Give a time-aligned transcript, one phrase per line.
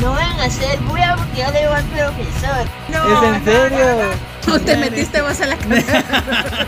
[0.00, 2.66] No van a hacer bulla porque yo le digo al profesor.
[2.88, 4.10] No, ¿Es en serio?
[4.46, 5.82] No te metiste vos a la cara.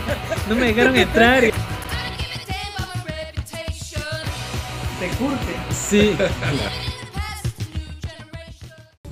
[0.49, 1.41] No me dejaron entrar.
[1.41, 1.53] Te
[5.17, 5.55] curte.
[5.73, 6.15] Sí.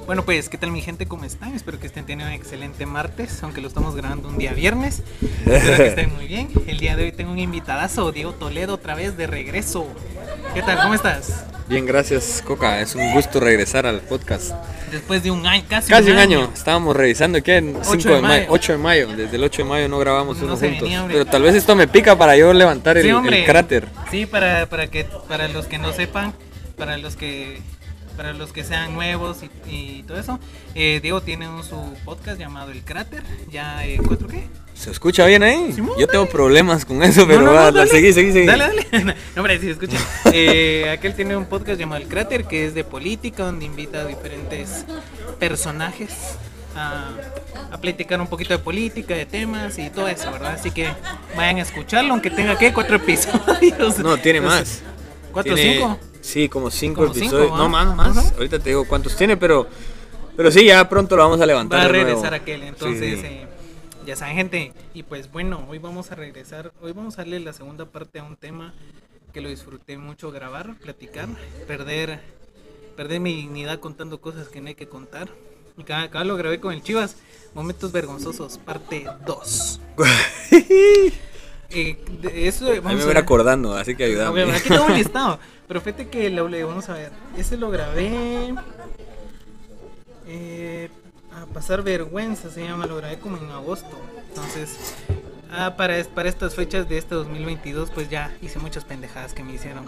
[0.06, 1.06] Bueno, pues, ¿qué tal mi gente?
[1.06, 1.54] ¿Cómo están?
[1.54, 5.04] Espero que estén teniendo un excelente martes, aunque lo estamos grabando un día viernes.
[5.46, 6.50] Espero que estén muy bien.
[6.66, 9.86] El día de hoy tengo un invitadazo, Diego Toledo, otra vez de regreso.
[10.54, 10.80] ¿Qué tal?
[10.82, 11.46] ¿Cómo estás?
[11.68, 12.82] Bien, gracias Coca.
[12.82, 14.52] Es un gusto regresar al podcast.
[14.92, 16.50] Después de un año, casi, Casi un año.
[16.54, 18.46] Estábamos revisando que en 5 de de mayo, mayo.
[18.50, 19.08] 8 de mayo.
[19.16, 20.82] Desde el 8 de mayo no grabamos No uno juntos.
[20.82, 21.06] venía.
[21.08, 23.46] Pero tal vez esto me pica para yo levantar el, Sí, el hombre.
[23.46, 23.88] cráter.
[24.10, 26.34] Sí, para, para que para los que no sepan,
[26.78, 27.62] para los que
[28.18, 30.40] para los que sean nuevos y, y todo eso,
[30.76, 34.44] eh, Diego tiene un, su podcast llamado El Cráter, ya eh, ¿cuatro qué?
[34.80, 35.74] ¿Se escucha bien ahí?
[35.74, 38.46] Simón, yo tengo problemas con eso, pero No, no, va, no, seguí, seguí, seguí.
[38.48, 39.16] Dale, dale.
[39.36, 39.98] No, hombre, sí, escucha.
[40.32, 44.06] Eh, aquel tiene un podcast llamado El Cráter, que es de política, donde invita a
[44.06, 44.86] diferentes
[45.38, 46.12] personajes
[46.78, 47.10] a,
[47.72, 50.54] a platicar un poquito de política, de temas y todo eso, ¿verdad?
[50.54, 50.88] Así que
[51.36, 54.00] vayan a escucharlo, aunque tenga que cuatro episodios.
[54.00, 54.82] No, tiene más.
[55.34, 56.00] ¿Cuatro o cinco?
[56.22, 57.52] Sí, como 5 Como cinco, episodios.
[57.54, 57.58] ¿va?
[57.58, 58.34] no, más, más.
[58.34, 59.68] Ahorita te digo cuántos tiene, pero,
[60.38, 61.80] pero sí, ya pronto lo vamos a levantar.
[61.80, 63.26] Va a regresar aquel, entonces Sí.
[63.26, 63.46] eh,
[64.10, 67.54] ya saben gente, y pues bueno, hoy vamos a regresar, hoy vamos a darle la
[67.54, 68.74] segunda parte a un tema
[69.32, 71.28] que lo disfruté mucho grabar, platicar,
[71.68, 72.20] perder,
[72.98, 75.30] perder mi dignidad contando cosas que no hay que contar.
[75.78, 77.18] Y acá, acá lo grabé con el Chivas,
[77.54, 79.80] Momentos Vergonzosos, parte 2.
[81.72, 83.24] Eh, de eso Ahí vamos me a voy ver.
[83.24, 84.44] acordando, así que ayúdame.
[84.44, 85.40] Ok, Aquí tengo un listado.
[85.68, 87.12] Pero fíjate que lo vamos a ver.
[87.38, 88.56] Ese lo grabé.
[90.26, 90.90] Eh,
[91.42, 92.86] a pasar vergüenza se llama.
[92.86, 94.00] Lo grabé como en agosto.
[94.30, 94.70] Entonces,
[95.52, 99.54] ah, para, para estas fechas de este 2022, pues ya hice muchas pendejadas que me
[99.54, 99.86] hicieron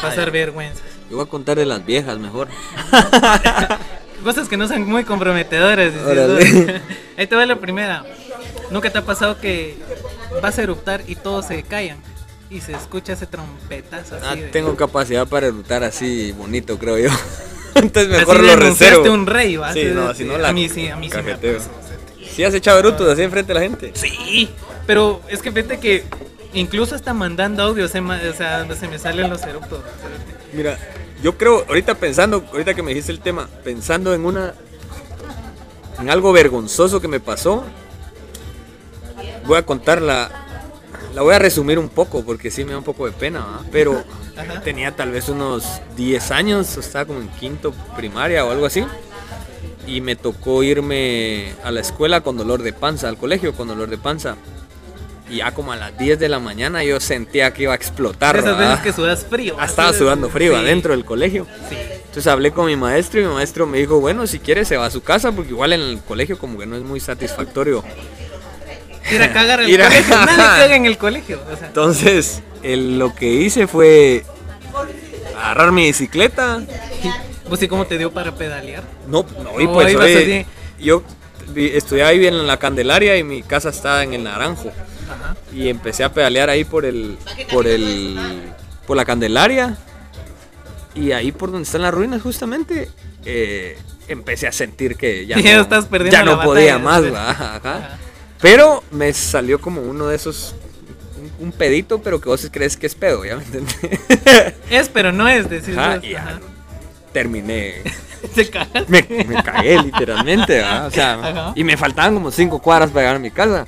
[0.00, 0.82] pasar vergüenzas.
[1.10, 2.48] Yo voy a contar de las viejas mejor.
[4.24, 5.92] Cosas que no son muy comprometedoras.
[7.18, 8.04] Ahí te va la primera.
[8.70, 9.76] ¿Nunca te ha pasado que
[10.42, 11.98] vas a eruptar y todos se callan?
[12.50, 14.24] Y se escucha ese trompetazo así.
[14.26, 17.10] Ah, de- tengo capacidad para erutar así bonito, creo yo.
[17.74, 19.12] Entonces mejor Así lo reservo.
[19.12, 19.72] un rey, ¿va?
[19.72, 21.58] Sí, Así no, si no la A mí sí, a mí sí me cajeteo.
[22.34, 23.92] ¿Sí has echado así enfrente de la gente?
[23.94, 24.50] Sí,
[24.86, 26.04] pero es que fíjate que
[26.52, 29.80] incluso hasta mandando audio, se o sea, donde se me salen los eructos.
[30.52, 30.78] Mira,
[31.22, 34.54] yo creo, ahorita pensando, ahorita que me dijiste el tema, pensando en una.
[36.00, 37.64] en algo vergonzoso que me pasó,
[39.46, 40.30] voy a contar la.
[41.14, 43.60] La voy a resumir un poco porque sí me da un poco de pena, ¿va?
[43.70, 44.02] pero
[44.36, 44.60] Ajá.
[44.60, 45.64] tenía tal vez unos
[45.96, 48.84] 10 años, estaba como en quinto primaria o algo así.
[49.86, 53.90] Y me tocó irme a la escuela con dolor de panza, al colegio con dolor
[53.90, 54.36] de panza.
[55.28, 58.36] Y ya como a las 10 de la mañana yo sentía que iba a explotar.
[58.36, 58.58] Esas ¿va?
[58.58, 59.56] veces que sudas frío.
[59.58, 61.46] Ah, estaba sudando frío Sí, adentro del colegio.
[61.68, 61.76] Sí.
[61.76, 64.86] Entonces hablé con mi maestro y mi maestro me dijo, bueno, si quiere se va
[64.86, 67.82] a su casa porque igual en el colegio como que no es muy satisfactorio.
[69.10, 70.16] Ir a cagar en el a- colegio.
[70.16, 71.40] Nadie caga en el colegio.
[71.52, 74.24] O sea, Entonces el- lo que hice fue
[75.36, 76.62] agarrar mi bicicleta.
[77.48, 78.82] pues sí, ¿cómo te dio para pedalear?
[79.06, 80.46] No, no, y pues oye,
[80.78, 81.02] yo
[81.56, 84.70] estudiaba ahí bien en la Candelaria y mi casa estaba en el Naranjo.
[85.10, 85.36] Ajá.
[85.52, 87.18] Y empecé a pedalear ahí por el,
[87.52, 88.16] por el,
[88.86, 89.76] por la Candelaria.
[90.94, 92.88] Y ahí por donde están las ruinas justamente,
[93.26, 93.76] eh,
[94.08, 97.38] empecé a sentir que ya, no, estás perdiendo ya no podía batalla, más.
[97.60, 97.98] Ajá.
[98.44, 100.54] Pero me salió como uno de esos,
[101.40, 103.74] un, un pedito, pero que vos crees que es pedo, ¿ya me entendés?
[104.70, 105.78] Es, pero no es decir.
[105.78, 106.40] Ajá, vos, y ya ajá.
[107.10, 107.76] terminé,
[108.34, 108.50] Te
[108.88, 110.84] me, me cagué literalmente, ¿va?
[110.84, 111.52] O sea, Ajá.
[111.56, 113.66] y me faltaban como cinco cuadras para llegar a mi casa.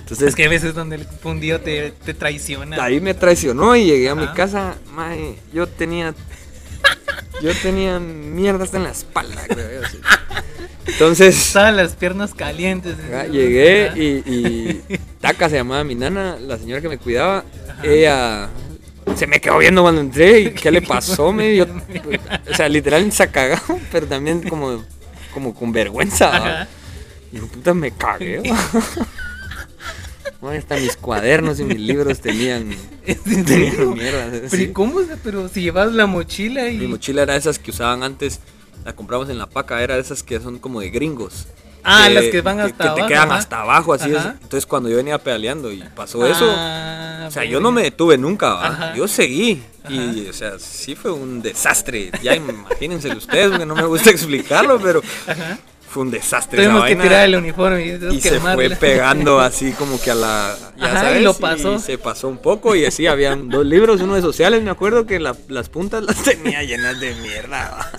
[0.00, 2.82] Entonces, Es que a veces donde el fundido te, te traiciona.
[2.82, 4.74] Ahí me traicionó y llegué a mi casa,
[5.52, 6.16] yo tenía
[7.40, 10.00] yo tenía mierda hasta en la espalda, creo yo, así.
[10.86, 12.96] Entonces, Estaban las piernas calientes.
[13.08, 17.44] ajá, llegué y, y Taca se llamaba mi nana, la señora que me cuidaba,
[17.82, 18.48] ella
[19.16, 21.64] se me quedó viendo cuando entré y qué le pasó, me yo,
[22.50, 24.84] o sea, literal se ha cagado, pero también como
[25.32, 26.68] como con vergüenza.
[27.32, 28.40] Y yo, puta, me cagué.
[30.56, 32.70] hasta mis cuadernos y mis libros tenían
[33.04, 34.62] ¿Es en Tenían mierda, Pero sí.
[34.64, 35.00] ¿y cómo?
[35.24, 36.78] Pero si llevas la mochila y...
[36.78, 38.40] Mi mochila era esas que usaban antes,
[38.84, 41.46] la compramos en la paca, era de esas que son como de gringos.
[41.86, 43.38] Ah, las que van hasta Que abajo, te quedan ajá.
[43.38, 44.16] hasta abajo, así es.
[44.16, 44.36] Ajá.
[44.42, 48.16] Entonces cuando yo venía pedaleando y pasó eso, Ah, o sea, yo no me detuve
[48.16, 49.62] nunca, yo seguí.
[49.90, 52.10] Y, o sea, sí fue un desastre.
[52.22, 55.58] Ya imagínense ustedes, porque no me gusta explicarlo, pero Ajá.
[55.86, 56.62] fue un desastre.
[56.62, 57.02] esa Tuvimos que vaina.
[57.02, 61.00] tirar el uniforme y, y se fue pegando así como que a la ya Ajá,
[61.00, 61.78] y sabes lo pasó.
[61.78, 65.20] se pasó un poco y así habían dos libros uno de sociales me acuerdo que
[65.20, 67.90] la- las puntas las tenía llenas de mierda ¿va?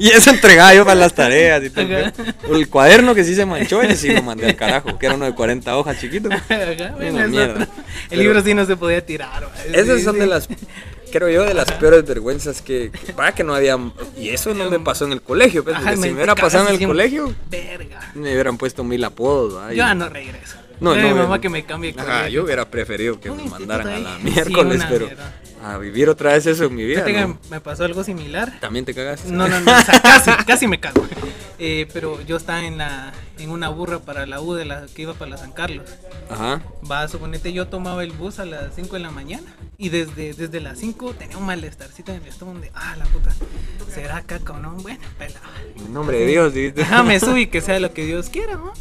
[0.00, 1.86] Y eso entregaba yo para las tareas y todo.
[2.56, 5.26] el cuaderno que sí se manchó, ese sí lo mandé al carajo, que era uno
[5.26, 6.28] de 40 hojas chiquito.
[6.28, 7.62] Una mierda.
[7.62, 7.68] El
[8.08, 9.48] Pero- libro sí no se podía tirar.
[9.72, 10.20] Esas Sí, son sí.
[10.20, 10.48] de las,
[11.12, 13.78] creo yo, de las peores vergüenzas que, que para que no había,
[14.16, 16.68] y eso no me pasó en el colegio, pues, Ajá, porque si me- hubiera pasado
[16.68, 18.10] en el colegio, Verga.
[18.14, 19.56] me hubieran puesto mil apodos.
[19.56, 19.72] ¿va?
[19.72, 20.56] Y- Yo ya no regreso.
[20.80, 23.98] No, no, mi mamá que me cambie Ajá, yo hubiera preferido que me mandaran a
[23.98, 25.34] la miércoles, pero mierda.
[25.62, 27.04] A vivir otra vez eso en mi vida.
[27.26, 27.38] ¿no?
[27.50, 28.58] me pasó algo similar.
[28.60, 29.24] También te cagas.
[29.26, 31.06] No, no, no, o sea, casi, casi me cago.
[31.58, 33.12] Eh, pero yo estaba en la
[33.42, 35.86] en una burra para la U de la que iba para la San Carlos.
[36.28, 36.62] Ajá.
[36.90, 40.60] Va, suponete, yo tomaba el bus a las 5 de la mañana y desde, desde
[40.60, 43.34] las 5 tenía un malestarcito en el estómago de, ah, la puta,
[43.92, 45.40] será caca o no, bueno, pelada.
[45.76, 46.82] En nombre de Dios, dijiste.
[46.82, 48.72] Ajá, me subí, que sea lo que Dios quiera, ¿no?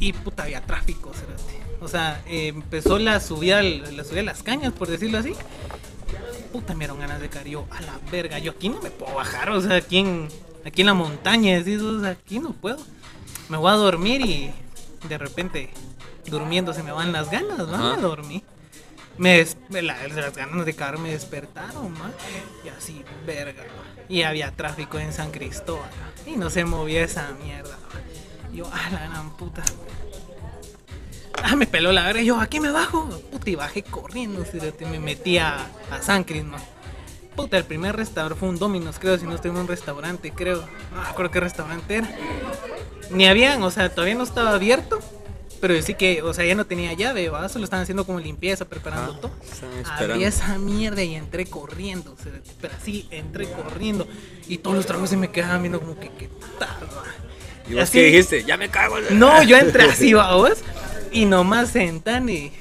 [0.00, 1.63] Y puta, había tráfico, cerote.
[1.84, 5.34] O sea, eh, empezó la subida, la subida a las cañas, por decirlo así.
[6.52, 8.38] Puta, me dieron ganas de caer yo a la verga.
[8.38, 10.28] Yo aquí no me puedo bajar, o sea, aquí en,
[10.64, 12.78] aquí en la montaña, decís, o sea, aquí no puedo.
[13.48, 14.50] Me voy a dormir y
[15.08, 15.70] de repente,
[16.26, 17.74] durmiendo, se me van las ganas, ¿no?
[17.74, 17.96] Ajá.
[17.96, 18.42] Me dormí.
[19.18, 22.10] Me des- me la- las ganas de caer me despertaron, ma.
[22.64, 23.62] Y así, verga.
[23.62, 24.02] ma.
[24.08, 25.90] Y había tráfico en San Cristóbal.
[26.26, 27.76] Y no se movía esa mierda.
[27.92, 28.00] ma.
[28.52, 29.62] Y yo, ah, la gran puta.
[31.42, 32.22] Ah, me peló la verga.
[32.22, 33.06] Yo, aquí me bajo.
[33.30, 34.44] Puta, y bajé corriendo.
[34.90, 36.58] Me metí a, a San Cris, ma.
[37.36, 39.18] Puta, el primer restaurante fue un Domino's, creo.
[39.18, 40.64] Si no estoy en un restaurante, creo.
[40.94, 42.10] No me acuerdo qué restaurante era.
[43.10, 45.00] Ni habían, o sea, todavía no estaba abierto.
[45.60, 47.48] Pero sí que, o sea, ya no tenía llave, ¿va?
[47.48, 49.32] Solo estaban haciendo como limpieza, preparando Ajá, todo.
[50.12, 52.16] Abrí esa mierda y entré corriendo.
[52.60, 54.06] pero así, entré corriendo.
[54.46, 56.28] Y todos los trabajos se me quedaban viendo como que, ¿qué
[56.58, 57.04] tal, va?
[57.68, 58.96] Y vos así- qué dijiste, ya me cago.
[59.10, 60.52] No, yo entré así, vamos.
[61.14, 62.52] Y nomás sentan y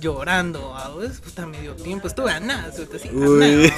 [0.00, 1.20] llorando, vamos.
[1.20, 2.08] Puta, medio tiempo.
[2.08, 3.72] Estuve a nada, así, a nada.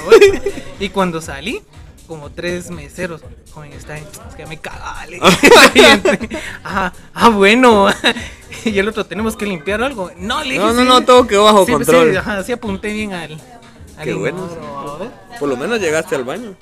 [0.79, 1.61] Y cuando salí,
[2.07, 3.21] como tres meseros,
[3.53, 4.05] joven, está es
[4.37, 5.05] que me cagaba.
[5.07, 5.49] le dije.
[5.75, 6.29] Y entré,
[6.63, 7.87] ah, ah, bueno.
[8.65, 10.11] Y el otro, ¿tenemos que limpiar algo?
[10.17, 10.87] No, le dije, No, no, sí.
[10.87, 12.11] no, todo quedó bajo Sí, control.
[12.11, 13.33] Sí, ajá, sí apunté bien al.
[13.97, 14.37] al Qué bueno.
[14.37, 15.07] inodoro, vamos.
[15.39, 16.55] Por lo menos llegaste al baño.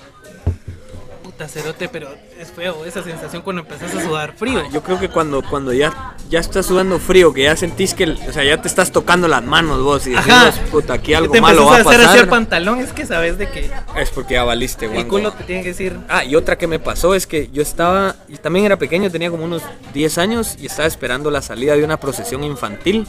[1.40, 4.62] Puta cerote, pero es feo esa sensación cuando empezás a sudar frío.
[4.70, 8.32] Yo creo que cuando, cuando ya, ya estás sudando frío, que ya sentís que, o
[8.34, 10.34] sea, ya te estás tocando las manos vos y decís,
[10.70, 12.18] puta, aquí algo te malo va a a hacer pasar.
[12.18, 15.08] el pantalón, es que sabes de que Es porque ya valiste, el guango.
[15.08, 15.96] culo te tiene que decir.
[16.10, 19.30] Ah, y otra que me pasó es que yo estaba, y también era pequeño, tenía
[19.30, 19.62] como unos
[19.94, 23.06] 10 años y estaba esperando la salida de una procesión infantil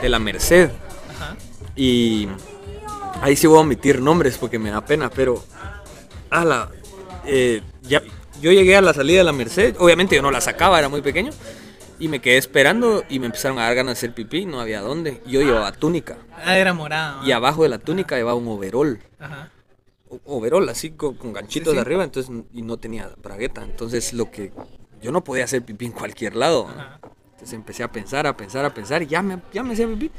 [0.00, 0.70] de la Merced.
[1.14, 1.36] Ajá.
[1.76, 2.26] Y
[3.20, 5.44] ahí sí voy a omitir nombres porque me da pena, pero
[6.30, 6.70] ala,
[7.26, 8.02] eh, ya,
[8.40, 11.02] yo llegué a la salida de la Merced, obviamente yo no la sacaba, era muy
[11.02, 11.30] pequeño,
[11.98, 14.80] y me quedé esperando y me empezaron a dar ganas de hacer pipí, no había
[14.82, 15.22] dónde.
[15.26, 17.26] Yo llevaba túnica Ah, era morado.
[17.26, 19.00] y abajo de la túnica llevaba un overol.
[19.18, 19.50] Ajá.
[20.24, 21.74] overol así con, con ganchitos Sí, sí.
[21.76, 24.52] de arriba, entonces y no tenía bragueta, entonces lo que
[25.02, 26.68] yo no podía hacer pipí en cualquier lado.
[26.68, 27.00] Ajá.
[27.32, 30.10] Entonces empecé a pensar, a pensar, a pensar y ya me, ya me hacía pipí.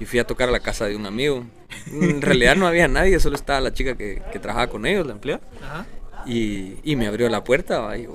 [0.00, 1.44] Y fui a tocar a la casa de un amigo.
[1.92, 5.12] En realidad no había nadie, solo estaba la chica que, que trabajaba con ellos, la
[5.12, 5.40] empleada.
[5.62, 5.86] Ajá.
[6.28, 7.96] Y, y me abrió la puerta.
[7.96, 8.06] Y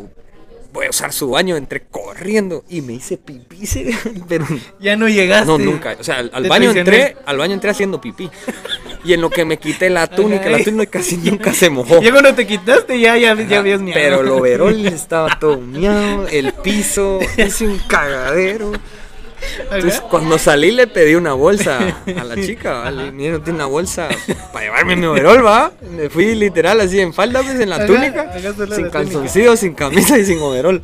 [0.74, 3.62] voy a usar su baño, entré corriendo y me hice pipí.
[4.27, 4.45] Pero
[4.80, 5.48] Ya no llegaste.
[5.48, 5.95] no, nunca.
[6.00, 8.30] O sea, al, baño entré, al baño entré haciendo pipí.
[9.06, 12.01] Y en lo que me quité la túnica, la túnica casi nunca se mojó.
[12.01, 14.01] Ya cuando te quitaste, ya, ya, ya habías miado.
[14.01, 18.71] Pero el overol estaba todo miado, el piso, hice un cagadero.
[19.71, 23.12] Entonces, cuando salí le pedí una bolsa a la chica, ¿vale?
[23.12, 24.09] Mira, no tiene una bolsa
[24.52, 25.71] para llevarme mi overol, ¿va?
[25.92, 28.31] Me fui literal así en falda, pues, en la túnica,
[28.76, 30.81] sin calzoncillos, sin camisa y sin overol.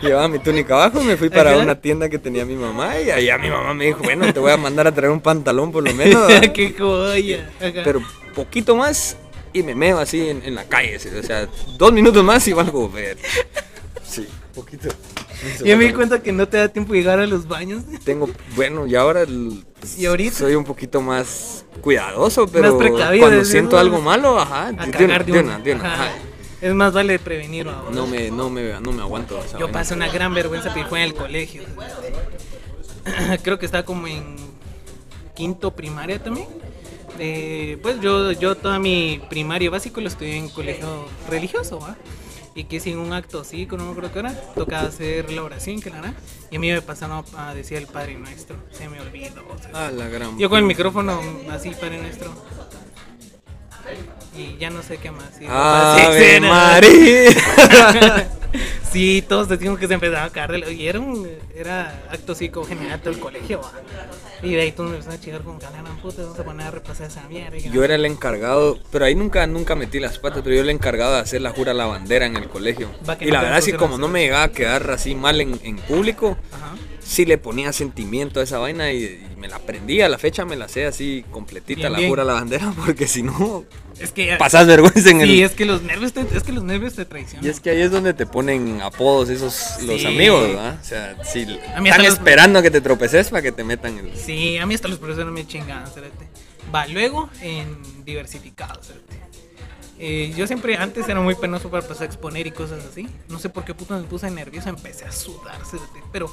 [0.00, 3.10] Llevaba mi túnica abajo y me fui para una tienda que tenía mi mamá y
[3.10, 5.84] allá mi mamá me dijo, bueno, te voy a mandar a traer un pantalón por
[5.84, 6.30] lo menos,
[7.84, 8.00] pero
[8.34, 9.16] poquito más
[9.52, 11.08] y me meo así en, en la calle, ¿sí?
[11.08, 13.18] o sea, dos minutos más y valgo ver.
[14.02, 14.88] Sí, poquito.
[15.64, 17.82] Ya me di cuenta que no te da tiempo llegar a los baños.
[18.04, 19.64] Tengo, bueno, y ahora el-
[19.96, 20.36] ¿Y ahorita?
[20.36, 24.72] soy un poquito más cuidadoso, pero cuando siento algo malo, ajá.
[26.60, 27.90] Es más vale prevenir ahora.
[27.90, 29.40] No me, no me, no me aguanto.
[29.58, 31.62] Yo pasé una gran vergüenza, pero fue en el colegio.
[33.42, 34.36] Creo que estaba como en
[35.34, 36.48] quinto primaria también.
[37.18, 41.96] Eh, pues yo, yo toda mi primaria básico lo estudié en colegio religioso, ¿va?
[42.54, 44.22] Y que sin un acto así, no me acuerdo qué
[44.56, 46.14] tocaba hacer la oración, que la hará.
[46.50, 49.42] Y a mí me pasaron a decir el Padre Nuestro, se me olvidó.
[49.48, 50.36] o sea, Ah, la gran.
[50.36, 52.32] yo con el micrófono así, Padre Nuestro.
[54.36, 55.30] Y ya no sé qué más.
[55.40, 56.40] Y sí, Ave sí.
[56.40, 58.28] María.
[58.92, 62.64] Sí, todos decimos que se empezaba a caer de Y era un era acto psico
[62.64, 63.60] general todo el colegio.
[63.60, 63.70] va.
[64.42, 66.70] Y de ahí todos me empezaron a chingar con ganas, puta, vamos a poner a
[66.72, 67.56] repasar esa mierda.
[67.56, 70.70] y Yo era el encargado, pero ahí nunca, nunca metí las patas, pero yo era
[70.70, 72.90] el encargado de hacer la jura a la bandera en el colegio.
[73.20, 75.76] Y no la verdad pusieron como no me llegaba a quedar así mal en, en
[75.76, 76.74] público, Ajá.
[77.10, 79.02] Sí le ponía sentimiento a esa vaina y,
[79.32, 80.00] y me la aprendí.
[80.00, 82.08] A la fecha me la sé así completita Bien, la bien.
[82.08, 83.64] jura a la bandera, porque si no,
[83.98, 84.36] Es que.
[84.38, 85.28] pasas vergüenza en el...
[85.28, 87.44] Sí, es que los nervios te, es que los nervios te traicionan.
[87.44, 90.78] Y es que ahí es donde te ponen apodos esos los amigos, ¿verdad?
[90.80, 94.16] O sea, si están los- esperando a que te tropeces para que te metan el...
[94.16, 96.28] Sí, a mí hasta los profesores me chingaban, cerote.
[96.72, 99.18] Va, luego en diversificado, cerote.
[100.02, 103.06] Eh, yo siempre antes era muy penoso para pasar a exponer y cosas así.
[103.28, 106.00] No sé por qué puto me puse nervioso, empecé a sudar, cerote.
[106.12, 106.32] Pero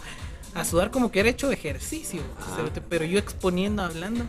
[0.57, 2.21] a sudar como que era hecho ejercicio,
[2.55, 4.25] cerote, Pero yo exponiendo, hablando.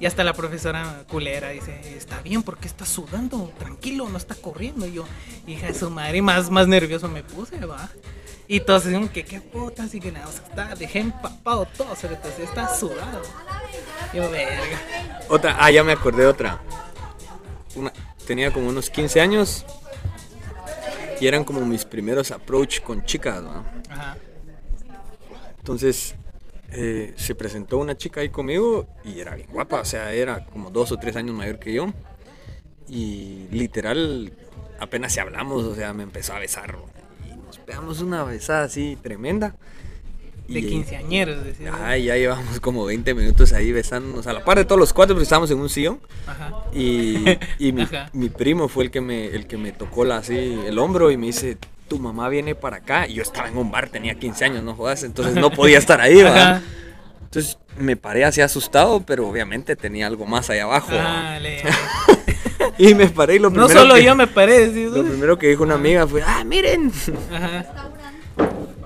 [0.00, 3.52] Y hasta la profesora culera dice, está bien, ¿por qué estás sudando?
[3.58, 4.86] Tranquilo, no está corriendo.
[4.86, 5.04] Y yo,
[5.46, 7.88] hija de su madre, más, más nervioso me puse, va.
[8.48, 11.92] Y todos decían que qué putas y que nada, o sea, está, dejé empapado todo,
[11.92, 12.08] así,
[12.42, 13.22] está sudado.
[14.12, 15.22] Yo, verga.
[15.28, 16.60] Otra, ah, ya me acordé de otra.
[17.76, 17.92] Una,
[18.26, 19.64] tenía como unos 15 años
[21.20, 23.64] y eran como mis primeros approach con chicas, ¿no?
[23.88, 24.16] Ajá.
[25.62, 26.16] Entonces
[26.72, 30.70] eh, se presentó una chica ahí conmigo y era bien guapa, o sea, era como
[30.70, 31.92] dos o tres años mayor que yo.
[32.88, 34.32] Y literal,
[34.80, 36.76] apenas si hablamos, o sea, me empezó a besar.
[37.30, 39.54] Y nos pegamos una besada así tremenda.
[40.48, 41.72] De quinceañeros, decía.
[41.72, 44.92] Ajá, y ya llevamos como 20 minutos ahí besándonos a la par de todos los
[44.92, 46.00] cuatro, porque estábamos en un sillón.
[46.26, 46.64] Ajá.
[46.74, 47.24] Y,
[47.60, 48.10] y mi, Ajá.
[48.12, 50.34] mi primo fue el que me, el que me tocó la, así
[50.66, 51.56] el hombro y me dice,
[51.92, 53.06] tu mamá viene para acá.
[53.06, 56.00] Y yo estaba en un bar, tenía 15 años, no jodas, entonces no podía estar
[56.00, 56.20] ahí.
[56.22, 56.62] Ajá.
[57.24, 60.92] Entonces me paré así asustado, pero obviamente tenía algo más allá abajo.
[60.94, 61.34] ¿va?
[61.34, 61.62] Ah, le-
[62.78, 64.84] Y me paré y lo No primero solo que, yo me paré, ¿sí?
[64.84, 66.90] Lo primero que dijo una amiga fue, ah, miren,
[67.30, 67.66] Ajá.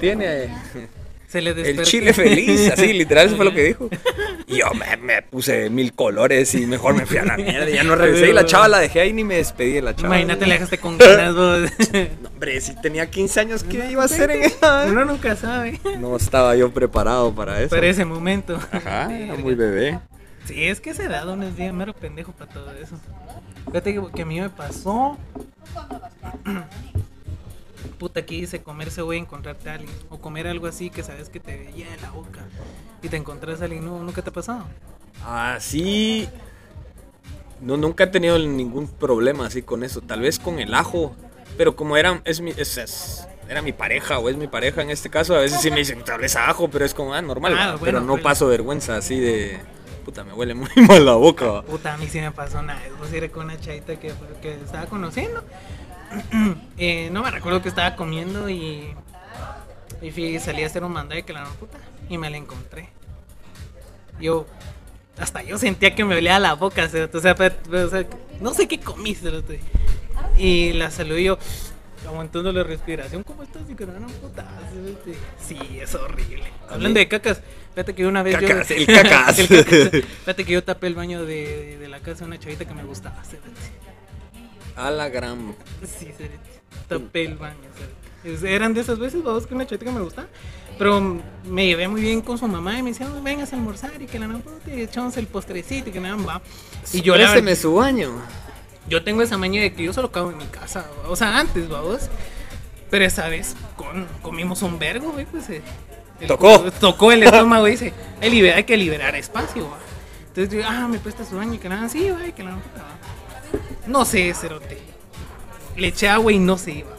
[0.00, 0.48] tiene
[1.28, 3.88] Se le el chile feliz, así, literal, eso fue lo que dijo.
[4.48, 7.82] Y yo me, me puse mil colores y mejor me fui a la mierda, ya
[7.82, 8.30] no regresé.
[8.30, 10.14] Y la chava la dejé ahí ni me despedí de la chava.
[10.14, 11.62] Imagínate, le dejaste con ganas vos.
[12.22, 14.52] No, hombre, si tenía 15 años, ¿qué iba a hacer en?
[14.88, 15.80] Uno nunca sabe.
[15.98, 17.70] No estaba yo preparado para eso.
[17.70, 18.56] Para ese momento.
[18.70, 19.98] Ajá, era muy bebé.
[20.44, 23.00] Sí, es que esa edad uno es bien mero pendejo para todo eso.
[23.66, 25.18] Fíjate que, que a mí me pasó.
[27.98, 29.92] Puta, aquí dice comerse voy a encontrarte a alguien.
[30.10, 32.40] O comer algo así que sabes que te llena la boca.
[33.02, 34.64] Y te encontrás a alguien, no, nunca te ha pasado.
[35.24, 36.28] Ah, sí.
[37.60, 40.00] No, nunca he tenido ningún problema así con eso.
[40.00, 41.14] Tal vez con el ajo.
[41.56, 44.90] Pero como era, es mi, es- es- era mi pareja o es mi pareja en
[44.90, 47.54] este caso, a veces sí me dicen tal vez ajo, pero es como, ah, normal.
[47.56, 48.22] Ah, pero no bueno.
[48.22, 49.58] paso vergüenza así de.
[50.04, 51.62] Puta, me huele muy mal la boca.
[51.62, 52.90] Puta, a mí sí me pasó una vez.
[52.98, 55.42] Vos era con una chavita que, que estaba conociendo.
[56.78, 58.94] Eh, no me recuerdo que estaba comiendo y.
[60.02, 61.78] Y fui, salí a hacer un mandado que la puta.
[62.10, 62.90] Y me la encontré.
[64.20, 64.46] Yo.
[65.18, 66.84] Hasta yo sentía que me olía la boca.
[66.84, 69.14] O sea, o no sé qué comí.
[69.14, 69.60] cerote.
[70.36, 71.38] Y la saludé yo.
[72.06, 73.22] Aguantando la respiración.
[73.22, 73.62] ¿Cómo estás?
[73.68, 74.46] Y que la gran puta.
[75.40, 76.44] Sí, es horrible.
[76.68, 77.40] Hablando de cacas.
[77.70, 78.74] Fíjate que una vez Cacas, yo.
[78.76, 79.38] el cacas.
[79.38, 79.90] El cacas.
[80.20, 82.84] Fíjate que yo tapé el baño de, de la casa de una chavita que me
[82.84, 83.22] gustaba.
[84.76, 85.54] A la gran.
[85.98, 86.08] Sí.
[88.24, 90.28] Es- Eran de esas veces, vamos, que una chavita que me gustaba.
[90.78, 94.06] Pero me llevé muy bien con su mamá y me decían, vengas a almorzar y
[94.06, 96.42] que la puta, y echamos el postrecito y que nada va.
[96.92, 98.10] Y yo, Présteme verdad, su baño.
[98.88, 100.84] yo tengo esa maña de que yo solo cago en mi casa.
[101.02, 101.08] ¿va?
[101.08, 102.10] O sea, antes, vamos.
[102.90, 105.48] Pero esa vez con, comimos un vergo, güey, pues.
[105.48, 105.62] eh,
[106.20, 106.70] el- Tocó.
[106.72, 109.78] Tocó el estómago y dice, hay, que liberar espacio, va.
[110.28, 112.50] Entonces yo, ah, me presta su baño y que nada, sí, va, y que la
[112.50, 112.58] va.
[113.86, 114.78] No sé, cerote.
[115.76, 116.90] Le eché agua y no se iba.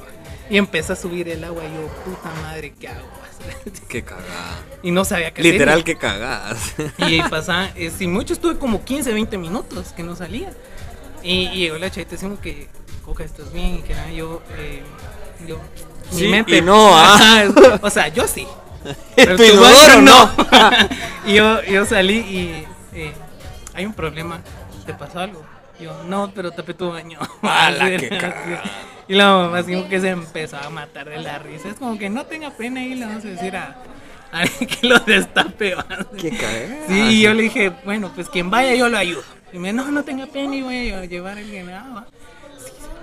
[0.50, 3.08] Y empecé a subir el agua y yo, puta madre, ¿qué hago?
[3.90, 4.60] Qué cagada.
[4.84, 5.54] Y no sabía qué hacer.
[5.54, 6.76] Literal, que cagadas.
[6.98, 10.52] Y pasaba, eh, sin mucho estuve como 15, 20 minutos que no salía.
[11.24, 12.68] Y, y llegó la chavita diciendo que,
[13.06, 13.76] Coca, ¿estás bien?
[13.76, 14.82] Y que nada, yo, eh,
[15.48, 15.60] yo,
[16.14, 16.58] mi mente.
[16.58, 17.46] y no, ¿ah?
[17.82, 18.48] O sea, yo sí.
[19.16, 19.44] Pero Tu
[20.02, 20.32] no.
[21.26, 23.14] y yo, yo salí y, eh,
[23.74, 24.42] hay un problema,
[24.86, 25.44] ¿te pasó algo?
[25.80, 27.20] Yo, no, pero tapé tu baño.
[29.10, 31.70] Y la mamá así como que se empezó a matar de la risa.
[31.70, 33.78] Es como que no tenga pena y le vamos a decir a,
[34.34, 35.76] a que lo destape.
[36.18, 36.88] Qué cagada.
[36.90, 39.24] Sí, y yo le dije, bueno, pues quien vaya yo lo ayudo.
[39.54, 41.70] Y me no, no tenga pena y voy a llevar a alguien.
[41.70, 42.06] Ah.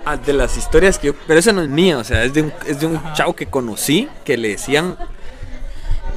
[0.05, 1.13] Ah, de las historias que yo.
[1.25, 3.13] Pero esa no es mía, o sea, es de un, es de un Ajá.
[3.13, 4.95] chavo que conocí que le decían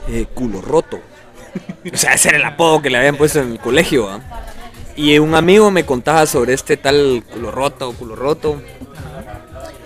[0.08, 1.00] eh, culo roto.
[1.90, 4.04] O sea, ese era el apodo que le habían puesto en el colegio.
[4.04, 4.20] ¿va?
[4.98, 8.60] Y un amigo me contaba sobre este tal culo roto, culo roto.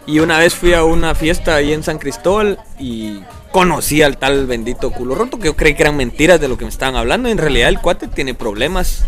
[0.07, 3.21] Y una vez fui a una fiesta ahí en San Cristóbal y
[3.53, 6.65] conocí al tal bendito culo roto que yo creí que eran mentiras de lo que
[6.65, 7.29] me estaban hablando.
[7.29, 9.05] En realidad el cuate tiene problemas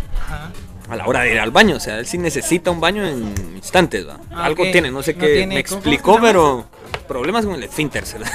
[0.87, 1.77] a la hora de ir al baño.
[1.77, 4.07] O sea, él sí necesita un baño en instantes.
[4.07, 4.19] ¿va?
[4.31, 6.65] Ah, Algo tiene, no sé No qué tiene- me ¿cómo- explicó, pero
[7.07, 8.03] problemas con el esfínter.
[8.13, 8.31] ¿verdad?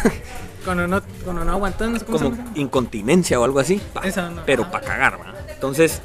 [0.64, 1.58] Cuando no, cuando no
[2.04, 3.80] Como incontinencia o algo así.
[3.94, 4.42] pa- Esa no.
[4.44, 5.34] pero para cagar, ¿va?
[5.48, 6.02] Entonces,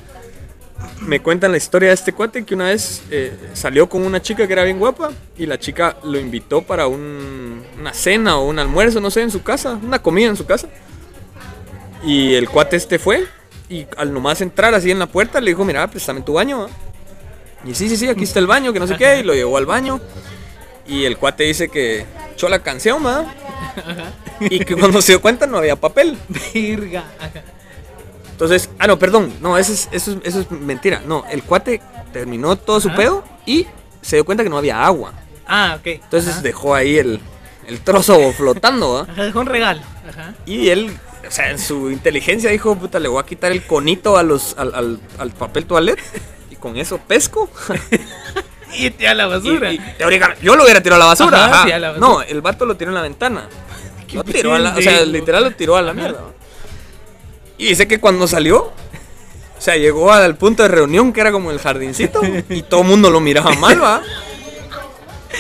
[1.01, 4.46] me cuentan la historia de este cuate que una vez eh, salió con una chica
[4.48, 8.60] que era bien guapa y la chica lo invitó para un- una cena o un
[8.60, 10.68] almuerzo, no sé, en su casa, una comida en su casa.
[12.04, 13.25] Y el cuate este fue
[13.70, 16.63] y al nomás entrar así en la puerta le dijo, mira, préstame tu baño.
[16.63, 16.70] ¿va?".
[17.65, 19.58] Y sí, sí, sí, aquí está el baño, que no sé qué, y lo llevó
[19.58, 20.00] al baño.
[20.88, 23.25] Y el cuate dice que echó la canción, ¿va?
[24.42, 26.18] Y que cuando se dio cuenta no había papel.
[26.54, 27.06] Virga.
[28.36, 31.01] Entonces, ah, no, perdón, no, eso es, eso es, eso es mentira.
[31.08, 32.98] No, el cuate terminó todo su Ajá.
[32.98, 33.65] pedo y
[34.01, 35.13] se dio cuenta que no había agua.
[35.48, 35.88] Ah, ok.
[35.88, 36.42] Entonces Ajá.
[36.42, 37.22] dejó ahí el,
[37.68, 39.08] el trozo flotando.
[39.10, 39.80] Ajá, dejó un regalo.
[40.10, 40.34] Ajá.
[40.46, 44.18] Y él, o sea, en su inteligencia dijo, puta, le voy a quitar el conito
[44.18, 45.98] a los, al, al- al papel toilet
[46.51, 47.50] y con eso pesco.
[48.77, 49.72] Y a la Y, basura.
[49.72, 51.46] y teóricamente, yo lo hubiera tirado a la basura.
[51.46, 51.63] Ajá, ajá.
[51.65, 52.08] sí, a la basura.
[52.08, 53.48] No, el vato lo tiró en la ventana.
[54.13, 56.00] Lo tiró a la, o sea, literal lo tiró a la Ajá.
[56.01, 56.20] mierda.
[57.57, 58.57] Y dice que cuando salió,
[59.57, 62.88] o sea, llegó al punto de reunión que era como el jardincito y todo el
[62.88, 64.01] mundo lo miraba mal, ¿va?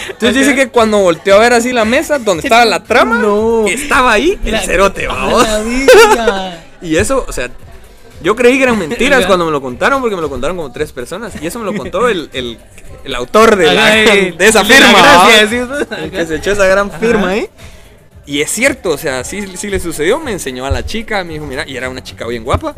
[0.09, 3.65] Entonces dice que cuando volteó a ver así la mesa donde estaba la trama, No.
[3.67, 5.43] estaba ahí el cerote, A ¿va?
[5.43, 6.63] la virga.
[6.81, 7.49] Y eso, o sea,
[8.21, 10.91] yo creí que eran mentiras cuando me lo contaron, porque me lo contaron como tres
[10.91, 11.33] personas.
[11.41, 12.57] Y eso me lo contó el, el,
[13.03, 15.27] el autor de, la- de esa firma.
[16.11, 17.49] que se echó esa gran firma ahí.
[18.25, 20.19] Y es cierto, o sea, sí, sí le sucedió.
[20.19, 22.73] Me enseñó a la chica, me dijo, mira, y era una chica bien guapa.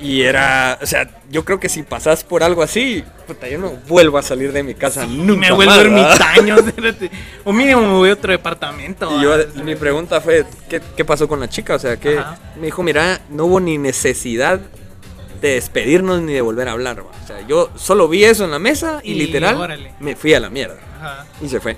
[0.00, 3.70] Y era, o sea, yo creo que si pasas por algo así, puta, yo no
[3.88, 6.56] vuelvo a salir de mi casa nunca me vuelvo ermitaño.
[7.44, 9.18] O mínimo me voy a otro departamento.
[9.18, 11.74] Y yo, mi pregunta fue, ¿qué, qué pasó con la chica?
[11.76, 12.20] O sea, que
[12.56, 14.60] me dijo, mira, no hubo ni necesidad
[15.40, 17.00] de despedirnos ni de volver a hablar.
[17.00, 19.92] O sea, yo solo vi eso en la mesa y, Y literal órale.
[20.00, 20.76] me fui a la mierda.
[20.96, 21.26] Ajá.
[21.40, 21.76] Y se fue.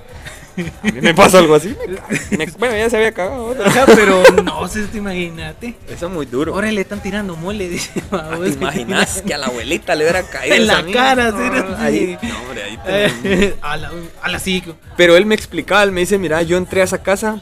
[0.83, 1.77] A mí me pasó algo así.
[1.87, 2.09] me cago.
[2.39, 3.47] Me- bueno, ya se había cagado.
[3.47, 3.67] otra.
[3.67, 5.77] Ajá, pero no sé, te imagínate.
[5.89, 6.55] Eso es muy duro.
[6.55, 7.91] Ahora le están tirando mole, dice.
[8.13, 12.17] Ah, ¿Te imaginas que a la abuelita le hubiera caído En la cara, No, ahí,
[12.23, 12.79] no, hombre, ahí
[13.23, 13.91] te- a la,
[14.23, 14.63] a la sí.
[14.97, 17.41] Pero él me explicaba, él me dice, mira, yo entré a esa casa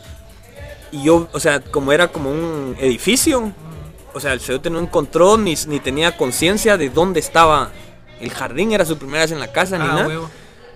[0.91, 3.53] y yo, o sea, como era como un edificio,
[4.13, 7.71] o sea, el cerote no encontró ni, ni tenía conciencia de dónde estaba
[8.21, 10.07] el jardín, era su primera vez en la casa ni Ah, nada.
[10.09, 10.31] huevo.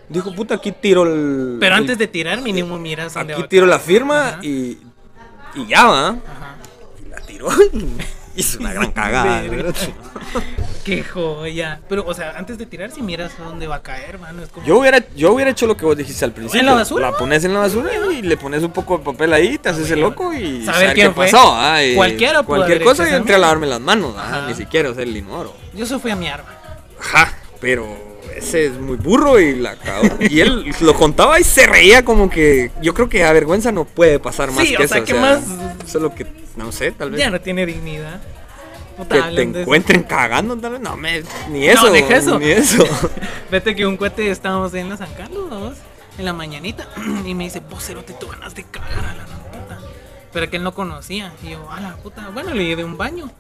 [0.09, 1.59] Dijo, puta, aquí tiro el...
[1.61, 4.79] Pero el- antes de tirar, mínimo miras Aquí tiro la firma Ajá, y,
[5.55, 6.09] y ya va.
[6.09, 6.57] ajá.
[7.05, 7.87] Y la tiró y
[8.41, 9.43] hizo una gran cagada.
[10.85, 11.81] Qué joya.
[11.89, 14.43] Pero, o sea, antes de tirar, si miras a dónde va a caer, mano.
[14.43, 14.67] Es como...
[14.67, 16.63] Yo hubiera, yo hubiera hecho lo que vos dijiste al principio.
[16.65, 17.11] la basura?
[17.11, 19.91] La pones en la basura y le pones un poco de papel ahí, te haces
[19.91, 21.27] el loco y Saber qué quién fue.
[21.31, 21.53] pasó.
[21.55, 24.15] ah, y Cualquiera Cualquier cosa y entré a lavarme las manos.
[24.17, 24.47] ah, Ajá.
[24.49, 25.55] Ni siquiera usé el inodoro.
[25.75, 26.49] Yo se fui a mi arma.
[26.99, 30.17] Ajá, pero ese es muy burro y la cagó.
[30.21, 33.85] Y él lo contaba y se reía como que yo creo que a vergüenza no
[33.85, 35.07] puede pasar más Sí, que o sea, eso.
[35.07, 35.43] ¿qué más?
[35.85, 37.21] Eso es lo que, no sé, tal vez.
[37.21, 38.21] Ya no tiene dignidad.
[38.99, 39.61] Que te eso.
[39.61, 40.81] encuentren cagando, tal vez.
[40.81, 41.91] No, me, ni eso.
[41.91, 42.39] deja eso.
[42.39, 42.85] Ni eso.
[43.51, 45.77] Vete que un cuate estábamos en la San Carlos,
[46.19, 46.89] en la mañanita,
[47.25, 49.79] y me dice, vos cerote, tú ganas de cagar a la puta.
[50.33, 51.33] Pero que él no conocía.
[51.45, 53.31] Y yo, a la puta, bueno, le llevé un baño.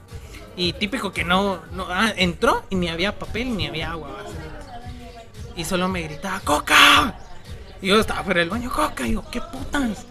[0.56, 4.10] Y típico que no, no ah, entró y ni había papel ni había agua.
[5.58, 7.14] Y solo me gritaba, ¡Coca!
[7.82, 9.06] Y yo estaba fuera del baño, ¡Coca!
[9.06, 10.06] Y yo, ¿qué putas?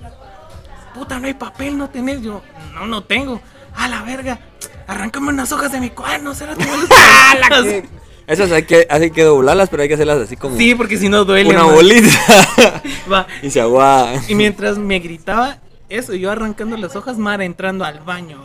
[0.94, 2.22] Puta, no hay papel, no tenés.
[2.22, 2.42] Yo,
[2.74, 3.42] no, no tengo.
[3.76, 4.40] A la verga,
[4.88, 6.66] arráncame unas hojas de mi cuaderno, cerote.
[8.28, 11.08] Esas hay que, hay que doblarlas, pero hay que hacerlas así como Sí, porque si
[11.08, 11.52] no duele.
[11.52, 11.76] una man.
[11.76, 12.10] bolita.
[13.12, 13.26] Va.
[13.42, 14.12] y se agua.
[14.28, 18.44] Y mientras me gritaba eso, yo arrancando las hojas, Mara entrando al baño.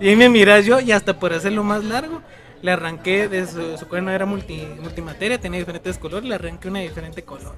[0.00, 2.22] Y ahí me miras yo, y hasta por hacerlo más largo,
[2.66, 6.80] le arranqué de su, su cuaderno, era multi, multimateria, tenía diferentes colores, le arranqué una
[6.80, 7.54] de diferente color.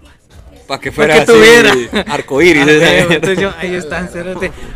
[0.66, 1.72] Para que Pa' fuera que así, tuviera.
[2.12, 2.62] arcoíris.
[2.62, 4.10] Ah, huevo, Entonces yo, ahí están.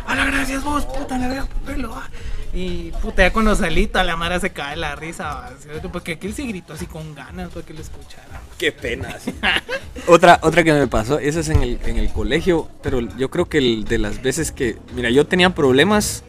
[0.09, 1.91] Hola, gracias vos, puta, le veo pelo.
[1.91, 2.09] va".
[2.51, 6.33] Y puta, ya cuando salí, toda la Mara se cae la risa, cerote, porque aquel
[6.33, 8.41] se gritó así con ganas para que lo escuchara.
[8.57, 9.15] Qué pena.
[9.23, 9.35] sí.
[10.07, 13.45] otra, otra que me pasó, esa es en el, en el colegio, pero yo creo
[13.45, 16.23] que el de las veces que, mira, yo tenía problemas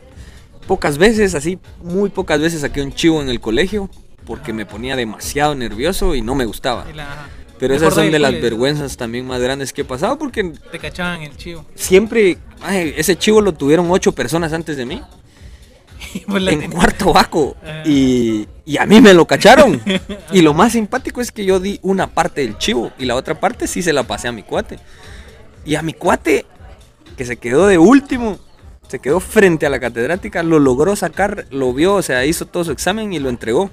[0.67, 3.89] pocas veces, así, muy pocas veces saqué un chivo en el colegio
[4.27, 6.87] porque me ponía demasiado nervioso y no me gustaba.
[6.95, 7.27] La-
[7.59, 11.23] Pero esas son de las vergüenzas también más grandes que he pasado porque Te cachaban
[11.23, 11.65] el chivo.
[11.75, 15.03] siempre, ay, ese chivo lo tuvieron ocho personas antes de mí.
[16.29, 17.83] En cuarto bajo Ah.
[17.87, 19.81] y, y a mí me lo cacharon.
[20.33, 23.39] y lo más simpático es que yo di una parte del chivo y la otra
[23.41, 24.79] parte sí se la pasé a mi cuate.
[25.65, 26.45] Y a mi cuate,
[27.17, 28.39] que se quedó de último,
[28.95, 32.63] se quedó frente a la catedrática, lo logró sacar, lo vio, o sea, hizo todo
[32.63, 33.71] su examen y lo entregó.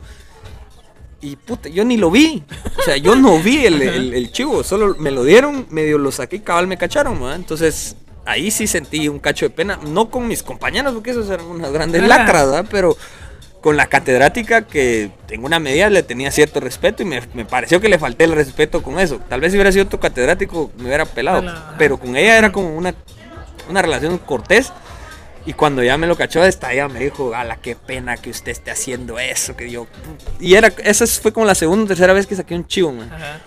[1.21, 2.41] Y puta, yo ni lo vi.
[2.79, 6.11] O sea, yo no vi el, el- el chivo, solo me lo dieron, medio lo
[6.11, 7.35] saqué y cabal me cacharon, ¿verdad?
[7.35, 11.45] Entonces, ahí sí sentí un cacho de pena, no con mis compañeros, porque esos eran
[11.45, 12.65] unas grandes lacras, ¿verdad?
[12.71, 12.97] Pero
[13.61, 17.79] con la catedrática que en una medida le tenía cierto respeto y me, me pareció
[17.79, 19.19] que le falté el respeto con eso.
[19.29, 21.43] Tal vez si hubiera sido otro catedrático me hubiera pelado,
[21.77, 22.95] pero con ella era como una,
[23.69, 24.73] una relación cortés.
[25.45, 28.51] Y cuando ya me lo cachó esta ella me dijo, ala, qué pena que usted
[28.51, 29.87] esté haciendo eso, que yo...
[30.39, 33.11] Y era, esa fue como la segunda o tercera vez que saqué un chivo, man.
[33.11, 33.39] Ajá.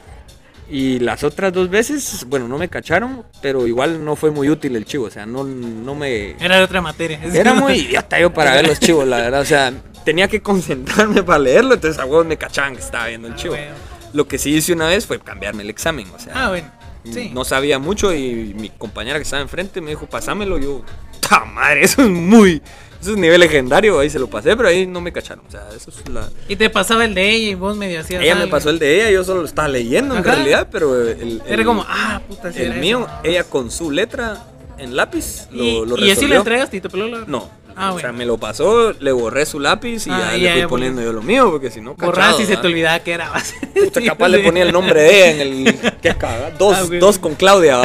[0.68, 4.74] Y las otras dos veces, bueno, no me cacharon, pero igual no fue muy útil
[4.76, 6.30] el chivo, o sea, no, no me...
[6.40, 7.20] Era de otra materia.
[7.32, 9.72] Era muy idiota yo para ver los chivos, la verdad, o sea,
[10.04, 13.36] tenía que concentrarme para leerlo, entonces a huevos me cachaban que estaba viendo el Ah,
[13.36, 13.54] chivo.
[13.54, 13.72] bueno.
[14.14, 16.32] Lo que sí hice una vez fue cambiarme el examen, o sea...
[16.34, 16.70] Ah, bueno.
[17.04, 17.30] Sí.
[17.34, 20.58] No sabía mucho y mi compañera que estaba enfrente me dijo, pasámelo.
[20.58, 20.82] Yo,
[21.28, 21.84] ¡ta madre!
[21.84, 22.62] Eso es muy.
[23.00, 23.98] Eso es nivel legendario.
[23.98, 25.44] Ahí se lo pasé, pero ahí no me cacharon.
[25.46, 26.28] O sea, eso es la.
[26.48, 28.96] Y te pasaba el de ella y vos medio hacías Ella me pasó el de
[28.96, 31.42] ella, yo solo lo estaba leyendo en realidad, pero el.
[31.46, 33.20] Era como, ah, puta, El mío, eso.
[33.24, 34.44] ella con su letra
[34.78, 36.38] en lápiz lo, y, lo y así resolvió.
[36.38, 37.24] entregaste y te peló la.
[37.26, 37.50] No.
[37.76, 40.60] Ah, O sea, me lo pasó, le borré su lápiz y Ah, ya le fui
[40.60, 43.12] ya poniendo yo lo mío, porque si no, Borras cachado, y se te olvidaba que
[43.12, 43.32] era.
[43.74, 45.74] Puta, capaz le ponía el nombre de ella en el.
[46.02, 46.50] ¿Qué caga?
[46.52, 47.80] Dos, Ah, dos con Claudia.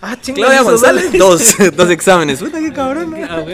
[0.00, 2.38] Ah, chinga, Claudia González, dos, dos exámenes.
[2.38, 3.10] Puta, qué cabrón.
[3.10, 3.16] ¿no?
[3.28, 3.44] Ah.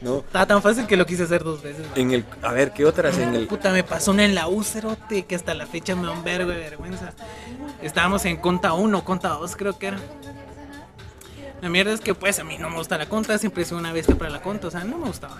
[0.00, 0.18] No.
[0.18, 1.86] Estaba tan fácil que lo quise hacer dos veces.
[1.96, 3.16] En el, a ver, ¿qué otras?
[3.18, 6.06] En el, Puta, me pasó una en la U, cerote, que hasta la fecha me
[6.06, 7.12] da un vergo de vergüenza.
[7.82, 9.98] Estábamos en conta 1, conta 2 creo que era.
[11.64, 13.78] La mierda es que pues a mí no me gusta la conta, siempre he sido
[13.78, 15.38] una bestia para la conta, o sea, no me gustaba.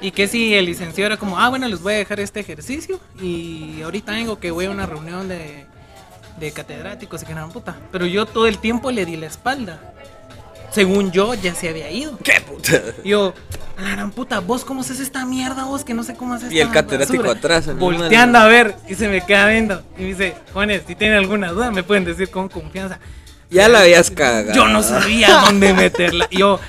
[0.00, 2.98] Y que si el licenciado era como, ah, bueno, les voy a dejar este ejercicio
[3.22, 5.66] y ahorita vengo que voy a una reunión de,
[6.40, 7.76] de catedráticos y que nada, puta.
[7.92, 9.94] Pero yo todo el tiempo le di la espalda.
[10.72, 12.18] Según yo, ya se había ido.
[12.18, 12.72] ¿Qué puta?
[13.04, 13.32] Yo,
[13.78, 16.50] a la gran puta, vos cómo haces esta mierda, vos que no sé cómo haces
[16.50, 19.84] Y el catedrático atrás, en Volteando a ver y se me queda viendo.
[19.96, 22.98] Y me dice, jóvenes, si tienen alguna duda, me pueden decir con confianza.
[23.50, 24.54] Ya la habías cagado.
[24.54, 26.26] Yo no sabía dónde meterla.
[26.30, 26.60] Y yo,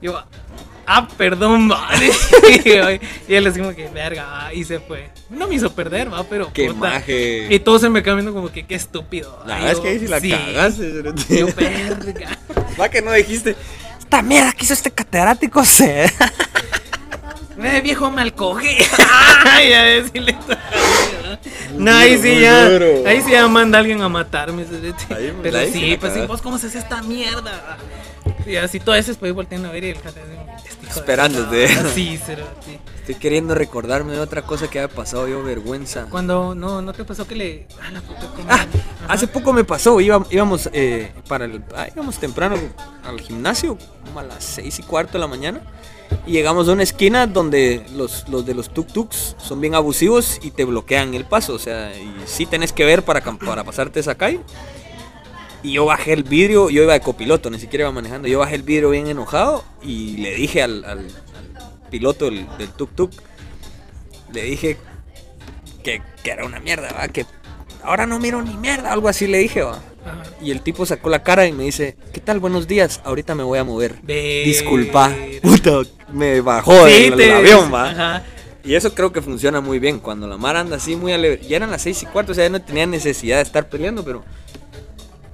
[0.00, 0.22] yo,
[0.86, 2.10] ah, perdón, vale.
[3.28, 5.10] y él así como que, verga, y se fue.
[5.30, 6.52] No me hizo perder, va, pero.
[6.52, 6.78] Qué puta.
[6.90, 7.46] maje.
[7.50, 9.42] Y todos se me viendo como que, qué estúpido.
[9.46, 11.02] La Y verdad es que ahí sí la cagaste.
[11.28, 12.38] Y Yo, verga.
[12.80, 13.56] Va que no dijiste.
[13.98, 16.10] Esta mierda que hizo este catedrático se.
[17.56, 18.78] Ve, viejo mal coge.
[19.44, 20.36] Ay, a decirle.
[21.76, 22.68] No, ahí sí ya.
[22.70, 22.86] duro.
[23.06, 24.64] Ahí sí ya manda a alguien a matarme.
[25.10, 27.76] Ahí, Pero ahí sí sí, pues sí, vos cómo haces esta mierda.
[28.46, 29.96] Y así todo eso después volteando a ver y el
[30.88, 31.68] Esperándote.
[31.68, 31.88] puta.
[31.90, 32.78] Sí, cerote.
[33.00, 36.06] Estoy queriendo recordarme de otra cosa que había pasado yo, vergüenza.
[36.10, 37.66] Cuando no, no te pasó que le.
[37.82, 38.66] Ah, la puta Ah,
[39.08, 42.56] hace poco me pasó, iba- íbamos eh, para el, ah, íbamos temprano
[43.04, 45.60] al gimnasio, como a las seis y cuarto de la mañana,
[46.26, 50.50] y llegamos a una esquina donde los, los de los tuk-tuks son bien abusivos y
[50.52, 54.14] te bloquean el paso, o sea, y sí tenés que ver para, para pasarte esa
[54.14, 54.40] calle.
[55.62, 58.54] Y yo bajé el vidrio, yo iba de copiloto, ni siquiera iba manejando, yo bajé
[58.56, 63.10] el vidrio bien enojado y le dije al, al- al piloto del, del tuk-tuk,
[64.32, 64.76] le dije
[65.82, 67.08] que, que era una mierda, ¿va?
[67.08, 67.24] que
[67.82, 69.80] ahora no miro ni mierda, algo así le dije, ¿va?
[70.04, 70.22] Ajá.
[70.42, 72.40] Y el tipo sacó la cara y me dice, ¿qué tal?
[72.40, 73.94] Buenos días, ahorita me voy a mover.
[74.02, 75.10] Ver- Disculpa.
[75.42, 75.80] Puta,
[76.12, 77.88] me bajó Sí, del te- avión, va.
[77.90, 78.22] Ajá.
[78.64, 79.98] Y eso creo que funciona muy bien.
[79.98, 81.46] Cuando la mar anda así muy alegre.
[81.46, 84.02] Ya eran las seis y cuarto, o sea, ya no tenía necesidad de estar peleando,
[84.04, 84.24] pero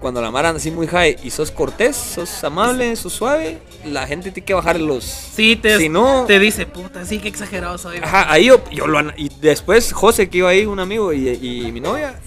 [0.00, 4.06] cuando la mar anda así muy high y sos cortés, sos amable, sos suave, la
[4.06, 5.04] gente tiene que bajar los.
[5.04, 7.98] Sí, te, Si no- te dice, puta, sí, qué exagerado soy.
[7.98, 11.70] Ajá, ahí yo, yo lo Y después José, que iba ahí, un amigo, y, y
[11.70, 12.18] mi novia,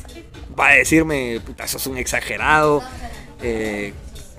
[0.58, 2.82] va a decirme, puta, sos un exagerado.
[3.42, 3.92] eh,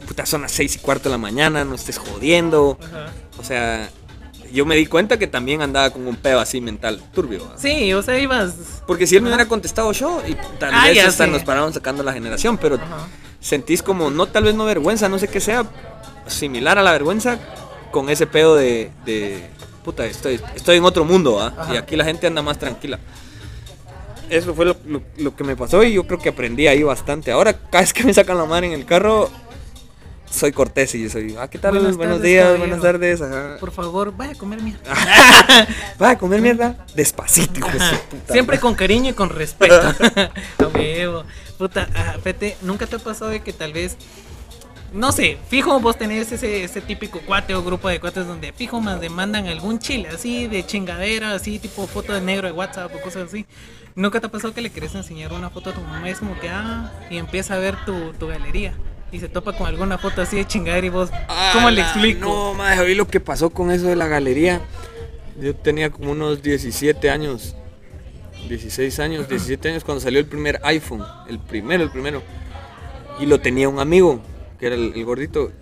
[0.07, 2.79] puta, son las seis y cuarto de la mañana, no estés jodiendo.
[2.83, 3.13] Ajá.
[3.39, 3.91] O sea,
[4.55, 7.47] yo me di cuenta que también andaba con un pedo así mental turbio.
[7.57, 8.55] Sí, o sea, ibas.
[8.87, 11.31] Porque si él me hubiera contestado yo, y tal Ah, vez hasta sé.
[11.31, 13.07] nos pararon sacando la generación, pero Ajá.
[13.41, 15.65] sentís como, no tal vez no vergüenza, no sé qué sea,
[16.27, 17.39] similar a la vergüenza
[17.91, 19.47] con ese pedo de, de
[19.85, 21.69] puta, estoy, estoy en otro mundo, ¿ah?
[21.73, 22.99] Y aquí la gente anda más tranquila.
[24.31, 27.31] Eso fue lo, lo- lo que me pasó y yo creo que aprendí ahí bastante.
[27.31, 29.29] Ahora, cada vez que me sacan la mano en el carro,
[30.35, 31.75] soy cortés y yo soy, ah, ¿qué tal?
[31.75, 32.67] Buenas Buenos tardes, días, caballero.
[32.67, 33.23] buenas tardes.
[33.23, 33.57] Ajá.
[33.61, 34.83] Por favor, vaya a comer mierda.
[36.03, 39.75] Va a comer mierda despacito, hijo de su puta Siempre con cariño y con respeto.
[40.59, 41.25] A huevo.
[41.59, 43.97] Puta, ah, Fete, ¿nunca te ha pasado de que tal vez,
[44.93, 48.81] no sé, fijo vos tenés ese, ese típico cuate o grupo de cuates donde fijo
[48.81, 53.01] más demandan algún chile así de chingadera, así tipo foto de negro de WhatsApp o
[53.01, 53.47] cosas así?
[53.95, 56.09] ¿Nunca te ha pasado que le querés enseñar una foto a tu mamá?
[56.09, 58.75] Es como que, ah, y empieza a ver tu, tu galería.
[59.15, 61.09] Y se topa con alguna foto así de chingadera y vos,
[61.53, 62.27] ¿cómo le explico?
[62.27, 64.61] No, madre, vi lo que pasó con eso de la galería.
[65.41, 67.55] Yo tenía como unos 17 años.
[68.49, 71.05] 16 años, 17 años cuando salió el primer iPhone.
[71.29, 72.23] El primero, el primero.
[73.21, 74.21] Y lo tenía un amigo,
[74.59, 75.53] que era el, el gordito.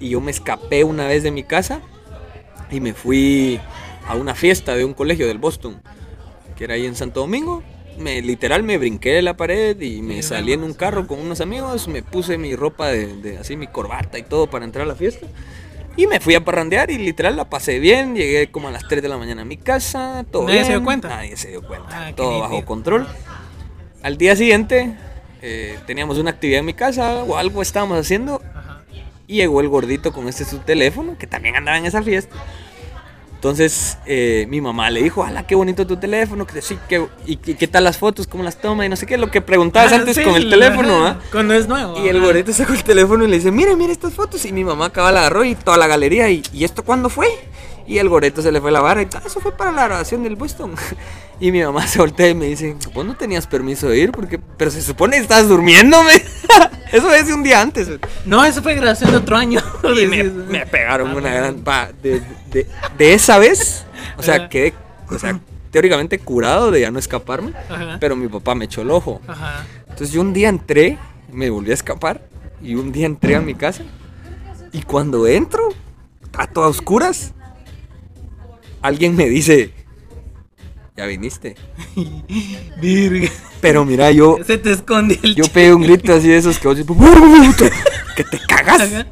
[0.00, 1.80] Y yo me escapé una vez de mi casa
[2.72, 3.60] y me fui
[4.08, 5.80] a una fiesta de un colegio del Boston,
[6.56, 7.62] que era ahí en Santo Domingo.
[7.98, 11.40] Me, literal me brinqué de la pared y me salí en un carro con unos
[11.40, 14.88] amigos, me puse mi ropa de, de- así, mi corbata y todo para entrar a
[14.88, 15.26] la fiesta.
[15.96, 19.02] Y me fui a parrandear y literal la pasé bien, llegué como a las 3
[19.02, 21.08] de la mañana a mi casa, todo ¿Nadie se dio cuenta?
[21.08, 23.06] Nadie se dio cuenta, Ah, todo bajo control.
[24.02, 24.94] Al día siguiente
[25.40, 28.82] eh, teníamos una actividad en mi casa o algo estábamos haciendo Ajá.
[29.26, 32.36] y llegó el gordito con este su teléfono, que también andaba en esa fiesta.
[33.36, 36.46] Entonces eh, mi mamá le dijo, ¡hala, qué bonito tu teléfono!
[36.46, 38.26] Que sí, que, y, y qué tal las fotos?
[38.26, 38.84] ¿Cómo las toma?
[38.84, 41.18] Y no sé qué, lo que preguntabas Ah, antes sí, con el teléfono, ¿ah?
[41.30, 42.02] Cuando es nuevo.
[42.02, 44.44] Y el gordito sacó el teléfono y le dice, mire, mire estas fotos.
[44.46, 46.28] Y mi mamá acaba la agarró y toda la galería.
[46.30, 47.28] ¿Y, ¿y esto cuándo fue?
[47.86, 50.22] Y el gordito se le fue la barra y "Ah, eso fue para la grabación
[50.24, 50.74] del Boston.
[51.40, 54.38] Y mi mamá se voltea y me dice, vos no tenías permiso de ir porque,
[54.38, 56.12] pero se supone que estás durmiéndome.
[56.92, 57.88] eso es de un día antes.
[58.24, 59.60] No, eso fue grabación de otro año.
[60.02, 61.56] Y me, pegaron Ah, una gran...
[61.60, 62.20] pa, de,
[62.50, 63.84] de- de esa vez,
[64.16, 64.72] o sea, quedé,
[65.10, 65.38] o sea,
[65.70, 67.52] teóricamente curado de ya no escaparme.
[67.68, 67.98] Ajá.
[68.00, 69.20] Pero mi papá me echó el ojo.
[69.26, 69.64] Ajá.
[69.82, 70.98] Entonces yo un día entré,
[71.30, 72.22] me volví a escapar
[72.62, 73.82] y un día entré a mi casa
[74.72, 75.68] y cuando entro,
[76.36, 77.32] a todas oscuras,
[78.82, 79.72] alguien me dice,
[80.96, 81.54] ya viniste.
[82.80, 83.28] Virga.
[83.60, 86.58] Pero mira, yo, Se te esconde el yo ch- pegué un grito así de esos
[86.58, 87.70] que vos dices, "Puta,
[88.16, 88.80] que te cagas.
[88.82, 89.06] Ajá.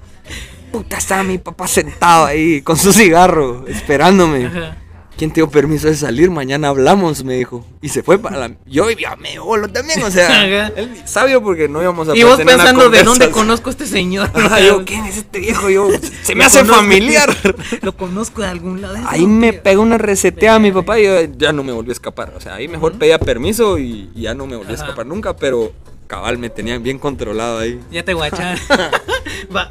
[0.73, 4.47] Puta, estaba mi papá sentado ahí con su cigarro, esperándome.
[4.47, 4.77] Ajá.
[5.17, 6.31] ¿Quién te dio permiso de salir?
[6.31, 7.65] Mañana hablamos, me dijo.
[7.81, 8.57] Y se fue para la...
[8.67, 10.67] Yo ya me bolo también, o sea...
[10.77, 14.31] Él sabio porque no íbamos a Y vos pensando de dónde conozco a este señor.
[14.35, 15.71] Ajá, yo, ¿quién es este viejo?
[15.71, 15.89] Yo,
[16.23, 16.81] se me hace conozco.
[16.81, 17.37] familiar.
[17.83, 18.97] Lo conozco de algún lado.
[19.07, 21.93] Ahí me pegó una reseteada a mi papá y yo ya no me volví a
[21.93, 22.35] escapar.
[22.37, 25.37] O sea, ahí mejor pedía permiso y, y ya no me volví a escapar nunca,
[25.37, 25.73] pero
[26.09, 27.81] cabal me tenían bien controlado ahí.
[27.91, 28.59] Ya te guachan.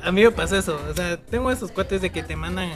[0.04, 0.80] A mí me pasa eso.
[0.90, 2.72] O sea, tengo esos cuates de que te mandan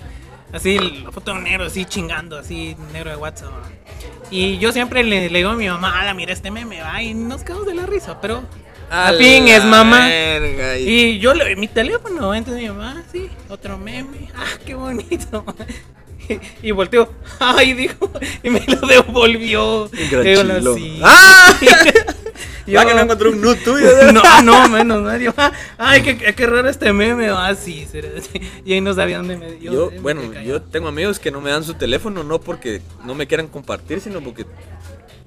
[0.53, 3.51] así la foto de un negro, así chingando, así negro de WhatsApp.
[4.31, 7.13] Y yo siempre le, le digo a mi mamá, ala, mira este meme, va, y
[7.13, 8.43] nos quedamos de la risa, pero.
[8.89, 9.17] A la
[9.57, 10.07] es mamá.
[10.07, 14.45] verga, y- Y yo le doy mi teléfono, entonces mi mamá, sí, otro meme, ah,
[14.65, 15.43] qué bonito.
[16.61, 18.11] Y, volteó, ay, dijo,
[18.43, 19.89] y me lo devolvió.
[20.75, 20.99] Sí.
[21.01, 21.53] ¡Ah!
[22.65, 23.87] Yo- Ya que no encontré un nude tuyo.
[24.13, 25.21] no, no, menos.
[25.21, 27.29] Yo, ah, ay, qué, qué raro este meme.
[27.29, 27.87] Ah, sí.
[28.65, 29.71] Y ahí no sabía dónde me dio.
[29.73, 32.81] Yo, me bueno, quedé yo tengo amigos que no me dan su teléfono, no porque
[33.05, 34.45] no me quieran compartir, sino porque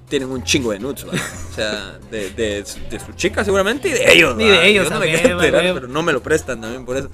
[0.09, 1.13] tienen un chingo de nudes, ¿va?
[1.13, 4.35] O sea, de, de, de su chica seguramente y de ellos.
[4.39, 4.65] Y de ¿va?
[4.65, 7.11] ellos, Yo no me quiero enterar, pero no me lo prestan también por eso.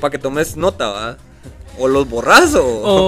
[0.00, 1.16] Para que tomes nota, ¿va?
[1.78, 2.64] O los borras o,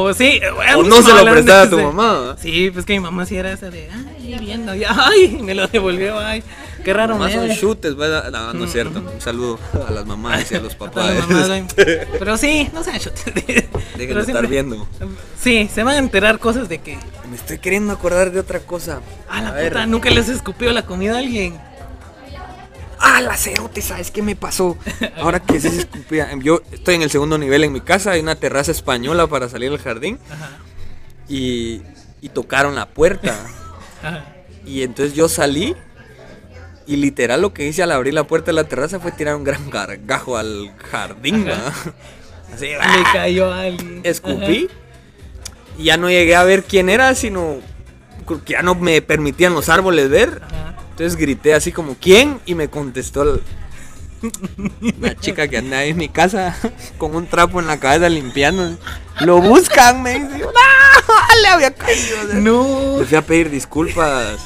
[0.06, 0.40] O sí,
[0.76, 2.36] o no se lo prestas a tu mamá.
[2.40, 5.66] Sí, pues que mi mamá sí era esa de, ay, viendo, y, ay, me lo
[5.68, 6.42] devolvió, ay,
[6.84, 8.30] qué raro Mamás son chutes, ¿verdad?
[8.30, 8.98] No, no es cierto.
[9.00, 11.14] Un saludo a las mamás y a los papás.
[11.28, 11.64] mamás, güey.
[12.18, 13.24] Pero sí, no sean chutes.
[13.96, 14.86] Dejen de estar viendo.
[15.40, 16.98] Sí, se van a enterar cosas de que,
[17.30, 19.00] Me estoy queriendo acordar de otra cosa.
[19.28, 19.72] la A ver.
[19.72, 21.58] puta, nunca les escupió la comida a alguien.
[22.98, 24.76] Ah, la cerote, ¿sabes qué me pasó?
[25.16, 26.28] Ahora que se escupía.
[26.42, 29.70] Yo estoy en el segundo nivel en mi casa, hay una terraza española para salir
[29.70, 30.50] al jardín Ajá,
[31.28, 31.82] y,
[32.20, 33.36] y tocaron la puerta.
[34.02, 34.24] ajá.
[34.64, 35.76] Y entonces yo salí
[36.86, 39.44] y literal lo que hice al abrir la puerta de la terraza fue tirar un
[39.44, 41.46] gran gargajo al jardín.
[42.54, 43.04] Así, Le ¡ah!
[43.12, 44.00] cayó alguien.
[44.04, 44.68] escupí
[45.78, 47.58] y ya no llegué a ver quién era, sino
[48.44, 50.42] que ya no me permitían los árboles ver.
[50.44, 50.75] Ajá.
[50.96, 52.40] Entonces grité así como, ¿quién?
[52.46, 53.42] Y me contestó el-
[54.98, 56.56] una chica que anda ahí en mi casa
[56.98, 58.78] con un trapo en la cabeza limpiando.
[59.20, 60.38] Lo buscan, me dice.
[60.38, 60.48] ¡No!
[61.42, 62.16] Le había caído.
[62.24, 62.96] o sea, No.
[62.98, 64.38] Le fui a pedir disculpas.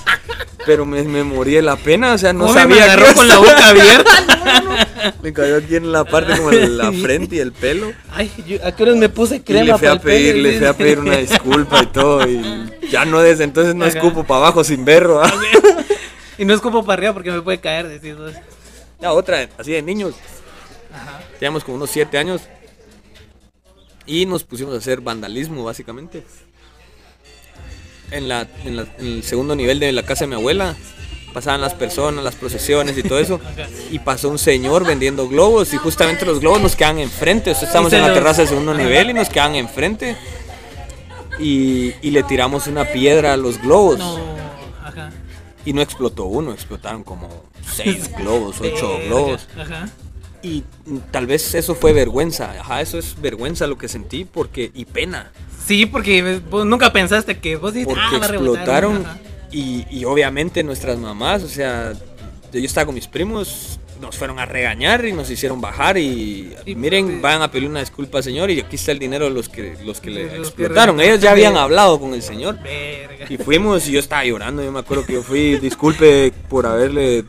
[0.67, 3.29] Pero me, me morí de la pena, o sea, no Hombre, me sabía agarró con
[3.29, 5.15] la boca abierta.
[5.23, 7.93] Me cayó aquí en la parte como en la frente y el pelo.
[8.11, 10.67] Ay, yo, ¿a qué horas me puse Y crema le fui a pedir, le fui
[10.67, 12.29] a pedir una disculpa y todo.
[12.29, 12.43] Y
[12.91, 15.23] ya no desde entonces no escupo para abajo sin verlo.
[15.23, 15.33] ¿ah?
[16.41, 18.33] Y no escupo para arriba porque me puede caer, decís vos.
[18.99, 20.15] La otra, así de niños.
[20.93, 21.21] Ajá.
[21.39, 22.41] Teníamos como unos 7 años.
[24.07, 26.25] Y nos pusimos a hacer vandalismo, básicamente.
[28.11, 30.75] En, la, en, la- en el segundo nivel de la casa de mi abuela.
[31.35, 33.39] Pasaban las personas, las procesiones y todo eso.
[33.91, 35.75] Y pasó un señor vendiendo globos.
[35.75, 37.51] Y justamente los globos nos quedan enfrente.
[37.51, 40.17] O sea, estamos en la terraza de segundo nivel y nos quedan enfrente.
[41.39, 43.99] Y, y le tiramos una piedra a los globos.
[43.99, 44.50] No.
[45.71, 47.29] Y no explotó uno, explotaron como
[47.65, 49.47] seis globos, ocho globos.
[49.57, 49.89] Ajá.
[50.43, 50.65] y
[51.13, 52.51] tal vez eso fue vergüenza.
[52.59, 55.31] Ajá, eso es vergüenza lo que sentí porque y pena.
[55.65, 59.05] Sí, porque vos nunca pensaste que vos Porque ah, va a rebotar", explotaron
[59.53, 61.93] y, y obviamente nuestras mamás, o sea,
[62.53, 66.75] yo estaba con mis primos, nos fueron a regañar y nos hicieron bajar y, Y-
[66.75, 69.77] miren, van a pedir una disculpa señor y aquí está el dinero de los que
[69.85, 71.01] los que le Los explotaron.
[71.01, 72.59] Ellos ya habían hablado con el señor.
[72.63, 73.27] Verga.
[73.29, 77.25] Y fuimos y yo estaba llorando, yo me acuerdo que yo fui, disculpe por haberle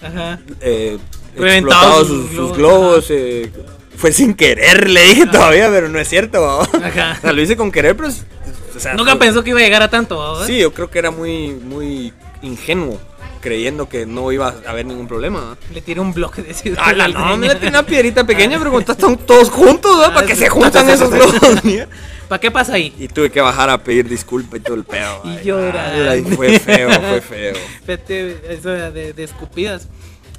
[0.00, 0.40] Ajá.
[0.60, 0.98] eh,
[1.36, 3.50] explotado sus sus, sus globos, eh,
[3.96, 6.60] fue sin querer, le dije todavía, pero no es cierto.
[6.62, 7.16] Ajá.
[7.18, 8.08] O sea, lo hice con querer, pero...
[8.08, 10.46] o sea, Nunca pensó que iba a llegar a tanto, ¿verdad?
[10.46, 12.98] Sí, yo creo que era muy, muy ingenuo,
[13.42, 15.58] creyendo que no iba a haber ningún problema.
[15.74, 16.82] Le tiré un bloque de ciudad.
[16.82, 20.04] Ah, la, no, me metí una piedrita pequeña, pero cuando están todos juntos, ¿no?
[20.04, 21.38] Ah, ¿Para qué se juntan esos globos?
[22.28, 22.94] ¿Para qué pasa ahí?
[22.98, 25.20] y tuve que bajar a pedir disculpa y todo el pedo.
[25.24, 26.18] Y llorar.
[26.34, 27.56] fue feo, fue feo.
[28.48, 29.88] Eso de, de escupidas.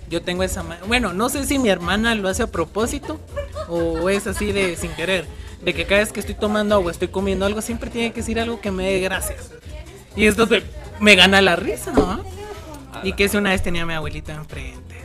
[0.10, 0.64] Yo tengo esa.
[0.88, 3.20] Bueno, no sé si mi hermana lo hace a propósito
[3.68, 5.26] o es así de sin querer.
[5.64, 8.40] De que cada vez que estoy tomando agua, estoy comiendo algo, siempre tiene que decir
[8.40, 9.52] algo que me dé gracias.
[10.16, 10.48] Y esto
[11.00, 12.24] me gana la risa, ¿no?
[13.04, 14.96] Y que si una vez tenía a mi abuelita enfrente.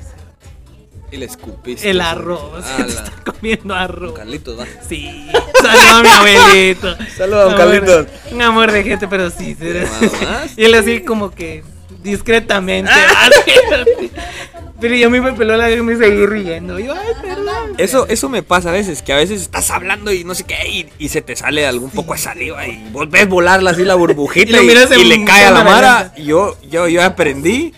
[1.10, 1.88] Y le escupiste.
[1.88, 2.62] El arroz.
[2.64, 4.12] Ah, la- Está comiendo arroz.
[4.12, 4.66] Carlitos, va.
[4.86, 5.26] Sí,
[5.62, 6.96] saludos a mi abuelito.
[7.16, 8.06] Saludos, don Carlitos.
[8.30, 9.56] Un amor de gente, pero sí.
[10.56, 11.64] Y él así como que
[12.10, 12.90] discretamente.
[13.18, 14.10] así.
[14.80, 16.78] Pero yo me peló la y me seguí riendo.
[16.78, 17.74] Yo, ay, perdón.
[17.78, 20.68] Eso, eso me pasa a veces, que a veces estás hablando y no sé qué,
[20.68, 23.96] y, y se te sale algún poco de saliva y vos ves volarla así la
[23.96, 26.14] burbujita y, y le cae a la mara.
[26.16, 27.72] yo, yo, yo aprendí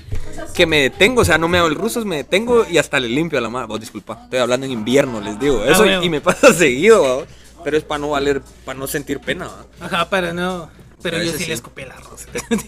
[0.54, 3.08] que me detengo, o sea, no me hago el ruso, me detengo y hasta le
[3.08, 3.66] limpio a la mara.
[3.66, 5.64] Vos disculpa, estoy hablando en invierno, les digo.
[5.64, 6.02] Eso, bueno.
[6.02, 7.24] y me pasa seguido, ¿va?
[7.64, 9.46] pero es para no valer, para no sentir pena.
[9.46, 9.86] ¿va?
[9.86, 10.70] Ajá, pero no.
[11.02, 11.46] Pero yo sí, sí.
[11.46, 12.26] le escupí el arroz.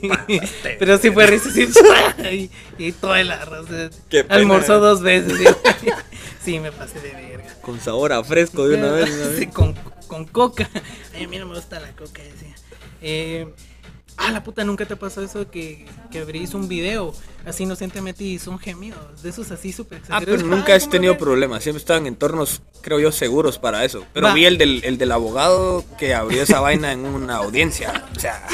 [0.78, 1.50] pero sí fue risa,
[2.32, 3.66] y, y todo el arroz.
[4.08, 4.80] Qué pena, Almorzó eh.
[4.80, 5.38] dos veces.
[6.44, 7.54] Sí, me pasé de verga.
[7.60, 9.08] Con sabor a fresco de una vez.
[9.38, 9.76] Sí, con,
[10.08, 10.68] con coca.
[11.14, 12.56] A mí no me gusta la coca, decía.
[13.00, 13.46] Eh,
[14.16, 17.14] ah, la puta, nunca te pasó eso que, que abrís un video
[17.46, 19.22] así inocentemente y son gemidos.
[19.22, 21.62] De esos así súper Ah, pero nunca Ay, has ¿cómo tenido problemas.
[21.62, 24.04] Siempre están en entornos, creo yo, seguros para eso.
[24.12, 24.34] Pero Va.
[24.34, 28.04] vi el del, el del abogado que abrió esa vaina en una audiencia.
[28.16, 28.46] O sea,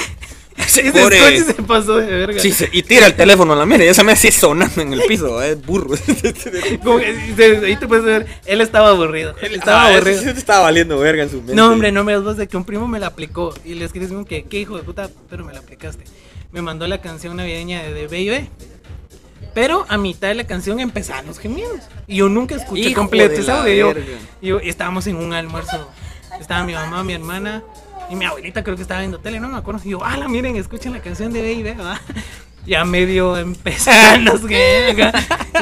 [0.93, 2.41] pobre- se pasó de verga.
[2.41, 4.93] Sí, se- y tira el teléfono a la mira, ya se me hace sonando en
[4.93, 5.91] el piso, es burro.
[6.85, 9.35] Como que, ahí te puedes ver, él estaba aburrido.
[9.43, 10.23] Él estaba Ah, aburrido.
[10.23, 11.55] sí estaba valiendo verga en su mente.
[11.55, 13.55] No, hombre, no me das voz de que un primo me la aplicó.
[13.64, 16.05] Y le escribí que, qué hijo de puta, pero me la aplicaste.
[16.53, 18.49] Me mandó la canción navideña de, de B&B.
[19.55, 21.81] Pero a mitad de la canción empezaron los gemidos.
[22.07, 23.95] Y yo nunca escuché Hijo completo ese audio.
[24.41, 25.88] Yo- estábamos en un almuerzo.
[26.41, 27.62] Estaba mi mamá, mi hermana
[28.11, 29.81] y mi abuelita creo que estaba viendo tele, no me acuerdo.
[29.85, 32.01] Y yo, ala, miren, escuchen la canción de B&B, ¿verdad?
[32.66, 35.12] Ya medio sé qué, acá.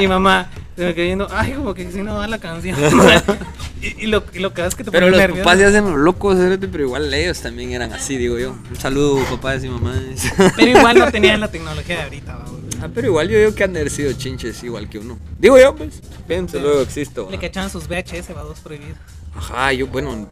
[0.01, 2.77] Y mamá, se me quedó viendo, ay, como que si no va la canción.
[3.81, 5.45] y, y lo, y lo que es que te Pero los nervioso.
[5.45, 8.57] papás se hacen los locos, pero igual ellos también eran así, digo yo.
[8.69, 10.01] Un saludo, papás y mamás.
[10.57, 12.45] Pero igual no tenían la tecnología de ahorita, ¿va?
[12.83, 15.19] ah, pero igual yo digo que han de haber sido chinches igual que uno.
[15.39, 17.29] Digo yo, pues, pienso, luego existo.
[17.31, 18.99] Le cachaban sus VHS, va dos prohibidos.
[19.35, 20.31] Ajá, yo, bueno,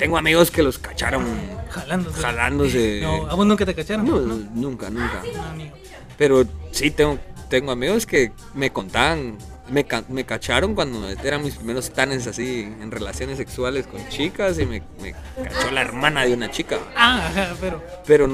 [0.00, 1.24] tengo amigos que los cacharon
[1.70, 2.20] Jalándose.
[2.20, 3.00] jalándose.
[3.02, 4.04] No, a vos nunca te cacharon.
[4.04, 5.22] No, nunca, nunca.
[5.32, 5.76] No, amigo.
[6.18, 9.38] Pero sí, tengo, tengo amigos que me contaban,
[9.70, 14.58] me, ca- me cacharon cuando eran mis primeros tanes así en relaciones sexuales con chicas
[14.58, 16.78] y me, me cachó la hermana de una chica.
[16.96, 17.80] Ah, pero.
[18.06, 18.26] Pero,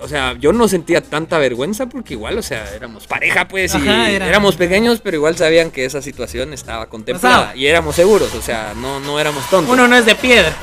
[0.00, 3.78] o sea, yo no sentía tanta vergüenza porque igual, o sea, éramos pareja pues y
[3.78, 8.34] Ajá, era- éramos pequeños, pero igual sabían que esa situación estaba contemplada y éramos seguros,
[8.34, 9.72] o sea, no, no éramos tontos.
[9.72, 10.54] Uno no es de piedra.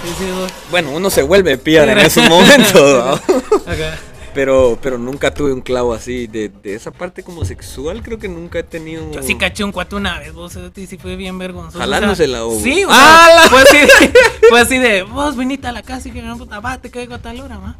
[0.72, 3.36] Bueno, uno se vuelve piedra en esos momentos, ¿no?
[4.34, 8.28] Pero, pero nunca tuve un clavo así de, de esa parte como sexual, creo que
[8.28, 9.12] nunca he tenido.
[9.12, 11.78] Yo sí caché un cuate una vez, vos, y sí fue bien vergonzoso.
[11.78, 14.13] Jalándosela, o o- sea, Sí, o ¡Ah, sea, la- fue así, de,
[14.50, 17.13] fue así de, vos viniste a la casa y que gran puta, va, te caigo
[17.13, 17.76] a tal hora, va.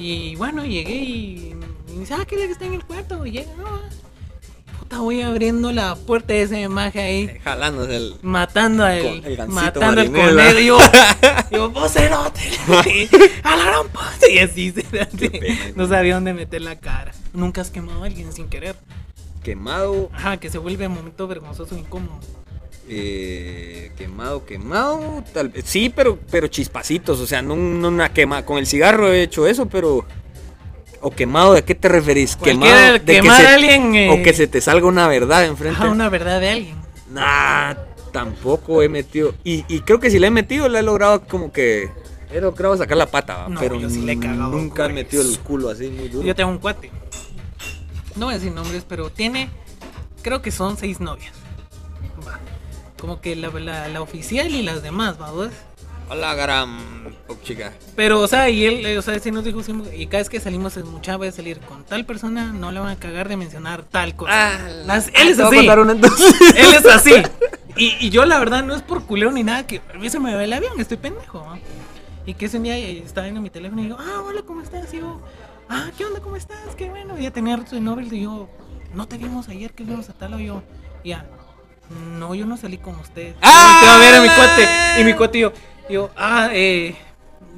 [0.00, 1.54] Y bueno, llegué y,
[1.92, 3.26] y dice, ah, ¿qué es lo que está en el cuarto?
[3.26, 3.80] Y llega, no, va.
[4.78, 7.38] Puta, voy abriendo la puerta de ese maje ahí.
[7.44, 8.14] Jalándose el.
[8.22, 10.58] Matando al el matando al conejo.
[10.58, 10.78] Y yo,
[11.50, 12.40] yo, vos cerote.
[13.42, 14.30] A la gran puta.
[14.30, 15.06] Y así, pena.
[15.76, 17.12] No sabía dónde meter la cara.
[17.34, 18.76] Nunca has quemado a alguien sin querer.
[19.44, 22.20] Quemado, Ajá, que se vuelve un momento vergonzoso incómodo.
[22.92, 25.22] Eh, quemado, quemado.
[25.32, 25.64] Tal vez.
[25.66, 27.20] Sí, pero, pero chispacitos.
[27.20, 28.44] O sea, no, no una quema.
[28.44, 30.04] Con el cigarro he hecho eso, pero.
[31.00, 32.36] O quemado, ¿a qué te referís?
[32.36, 32.92] Quemado.
[32.94, 35.78] de que quemar se- a alguien, eh, O que se te salga una verdad enfrente.
[35.80, 36.76] Ajá, una verdad de alguien.
[37.10, 37.74] Nah,
[38.12, 39.34] tampoco he metido.
[39.44, 41.88] Y, y creo que si le he metido, le he logrado como que.
[42.32, 45.36] He logrado sacar la pata, pero yo sí le he cagado, nunca he metido el
[45.40, 46.24] culo así muy duro.
[46.26, 46.90] Yo tengo un cuate.
[48.16, 49.48] No voy a decir nombres, pero tiene.
[50.22, 51.32] Creo que son seis novias.
[53.00, 55.50] Como que la, la, la oficial y las demás, ¿va vos?
[56.08, 56.78] Hola, gran
[57.44, 57.72] chica.
[57.94, 59.60] Pero, o sea, y él, eh, o sea, sí nos dijo,
[59.96, 62.80] y cada vez que salimos, es mucha voy a salir con tal persona, no le
[62.80, 64.32] van a cagar de mencionar tal cosa.
[64.34, 65.68] Ah, Las- él es así.
[65.68, 66.34] una entonces.
[66.56, 67.12] Él es así.
[67.76, 70.18] Y, y yo, la verdad, no es por culero ni nada, que a mí se
[70.18, 71.38] me va el avión, estoy pendejo.
[71.38, 71.58] ¿no?
[72.26, 74.92] Y que ese día eh, estaba viendo mi teléfono y digo, ah, hola, ¿cómo estás?
[74.92, 75.20] Y yo,
[75.68, 76.20] ah, ¿qué onda?
[76.20, 76.74] ¿Cómo estás?
[76.76, 77.16] Qué bueno.
[77.18, 78.50] Y ya tenía de Nobel y yo,
[78.92, 80.62] no te vimos ayer que fuimos a tal o yo.
[81.04, 81.24] Y ya,
[81.90, 83.34] no, yo no salí con usted.
[83.42, 83.80] ¡Ah!
[83.82, 85.00] Y volteo a ver a mi cuate.
[85.00, 85.52] Y mi cuate y yo,
[85.88, 86.96] yo, ah, eh,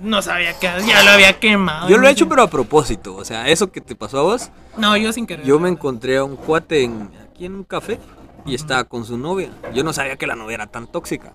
[0.00, 1.88] no sabía que ya lo había quemado.
[1.88, 3.14] Yo lo No he hecho, pero a propósito.
[3.14, 5.44] O sea, eso que te pasó a vos, No, yo sin querer.
[5.44, 7.98] yo me encontré a un cuate en, aquí en un café
[8.46, 9.50] y estaba con su novia.
[9.74, 11.32] Yo no sabía que la novia era tan tóxica.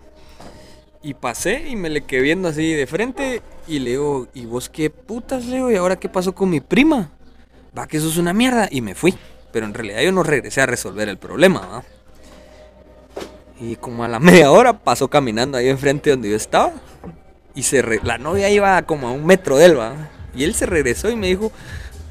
[1.03, 4.67] Y pasé y me le quedé viendo así de frente y le digo, ¿y vos
[4.69, 5.71] qué putas, Leo?
[5.71, 7.11] ¿Y ahora qué pasó con mi prima?
[7.77, 8.67] Va, que eso es una mierda.
[8.71, 9.15] Y me fui.
[9.53, 11.83] Pero en realidad yo no regresé a resolver el problema, ¿va?
[13.59, 16.71] Y como a la media hora pasó caminando ahí enfrente donde yo estaba.
[17.55, 20.09] Y se re- la novia iba como a un metro de él, ¿va?
[20.35, 21.51] Y él se regresó y me dijo,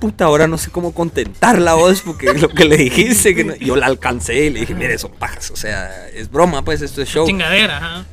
[0.00, 3.54] puta, ahora no sé cómo contentarla vos, porque lo que le dijiste, que no-".
[3.54, 7.00] yo la alcancé y le dije, mire, son pajas, o sea, es broma, pues, esto
[7.00, 7.26] es show.
[7.26, 8.04] Chingadera, ajá.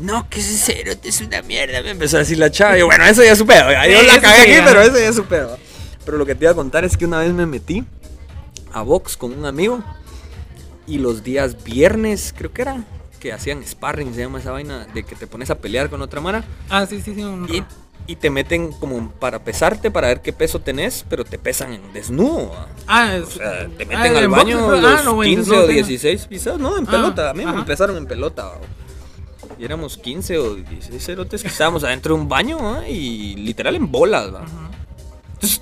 [0.00, 2.74] No, que ese cerote es una mierda, me empezó a decir la chava.
[2.76, 4.52] Y yo, bueno, eso ya es su pedo, ya, yo Sí, la cagué sí, aquí,
[4.56, 4.64] ya.
[4.64, 5.58] pero eso ya es su pedo.
[6.04, 7.84] Pero lo que te iba a contar es que una vez me metí
[8.72, 9.84] a box con un amigo
[10.90, 12.84] y los días viernes, creo que era,
[13.18, 16.20] que hacían sparring, se llama esa vaina, de que te pones a pelear con otra
[16.20, 17.22] mara Ah, sí, sí, sí.
[17.54, 17.62] y,
[18.12, 21.92] y te meten como para pesarte, para ver qué peso tenés, pero te pesan en
[21.92, 22.52] desnudo.
[22.86, 25.34] Ah, es, O sea, te ah, meten al en baño boxeo, los ah, no, güey,
[25.34, 25.72] 15 no o tengo.
[25.74, 27.30] 16 pisados, no, en Ah, pelota.
[27.30, 28.52] A mí me empezaron en pelota.
[29.58, 32.88] Y éramos 15 o 16 cerotes que estábamos adentro de un baño ¿va?
[32.88, 34.32] y literal en bolas.
[34.34, 34.44] ¿va?
[35.34, 35.60] Entonces,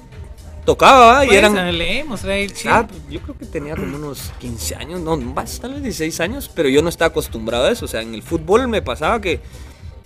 [0.68, 1.78] tocaba y Pues, eran...
[1.78, 2.20] leemos,
[2.52, 2.66] chip.
[2.70, 6.50] Ah, yo creo que tenía como unos 15 años, no, más, tal vez 16 años,
[6.54, 7.86] pero yo no estaba acostumbrado a eso.
[7.86, 9.40] O sea, en el fútbol me pasaba que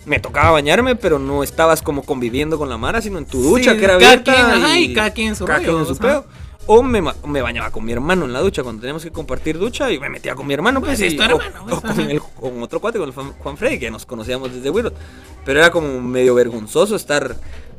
[0.05, 3.73] me tocaba bañarme, pero no estabas como conviviendo con la mara, sino en tu ducha,
[3.73, 4.33] Sí, que era cada abierta.
[4.33, 6.01] quien, ajá, y cada quien en su cada rollo, quien en su ajá.
[6.01, 6.25] pedo.
[6.65, 9.91] O me, me bañaba con mi hermano en la ducha cuando teníamos que compartir ducha
[9.91, 12.01] y me metía con mi hermano, pues, Pues, y- o- hermano, pues, o con, ajá.
[12.03, 14.95] el- con otro cuate, con el Juan, Freddy, que nos conocíamos desde Wirot.
[15.43, 17.35] Pero era como medio vergonzoso estar.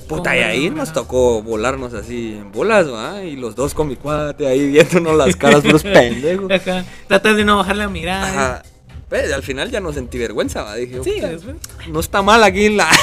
[0.08, 3.22] Puta, y ahí nos tocó volarnos así en bolas, ¿va?
[3.24, 6.50] Y los dos con mi cuate ahí viéndonos las caras, puros pendejos.
[6.50, 6.84] Ajá.
[7.08, 8.28] Tratas de no bajar la mirada.
[8.28, 8.62] Ajá.
[9.08, 10.74] Pues, al final ya no sentí vergüenza, ¿va?
[10.76, 11.56] Dije, Sí, "Puta, después.
[11.88, 12.88] no está mal aquí la.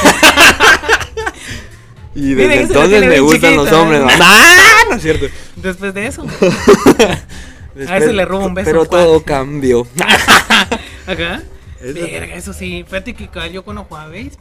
[2.16, 4.04] y desde Miren, entonces me gustan los hombres, ¿eh?
[4.04, 4.12] ¿va?
[4.20, 4.82] ¡Ah!
[4.90, 5.26] No es cierto.
[5.56, 6.24] Después de eso.
[6.24, 9.88] Después- A ese le robo un beso Pero todo cambió.
[11.08, 11.42] Acá.
[11.82, 12.84] Es Verga, eso sí.
[12.86, 14.32] Fíjate que yo cuando jugaba base,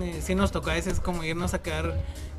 [0.00, 1.94] eh, sí nos tocaba a veces como irnos a quedar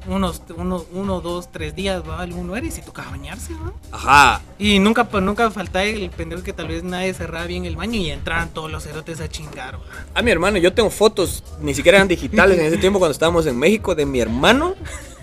[0.07, 3.73] unos, uno, uno, dos, tres días, va, algún lugar y sí tocaba bañarse, ¿no?
[3.91, 4.41] Ajá.
[4.57, 7.99] Y nunca, pues, nunca faltaba el pendejo que tal vez nadie cerraba bien el baño
[7.99, 9.81] y entraran todos los cerotes a chingar, ¿va?
[10.15, 13.45] A mi hermano, yo tengo fotos, ni siquiera eran digitales en ese tiempo cuando estábamos
[13.45, 14.75] en México, de mi hermano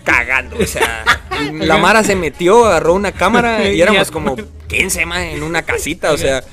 [0.03, 0.57] cagando.
[0.57, 1.03] O sea,
[1.53, 4.35] la Mara se metió, agarró una cámara y éramos como
[4.67, 6.43] 15 más en una casita, o sea,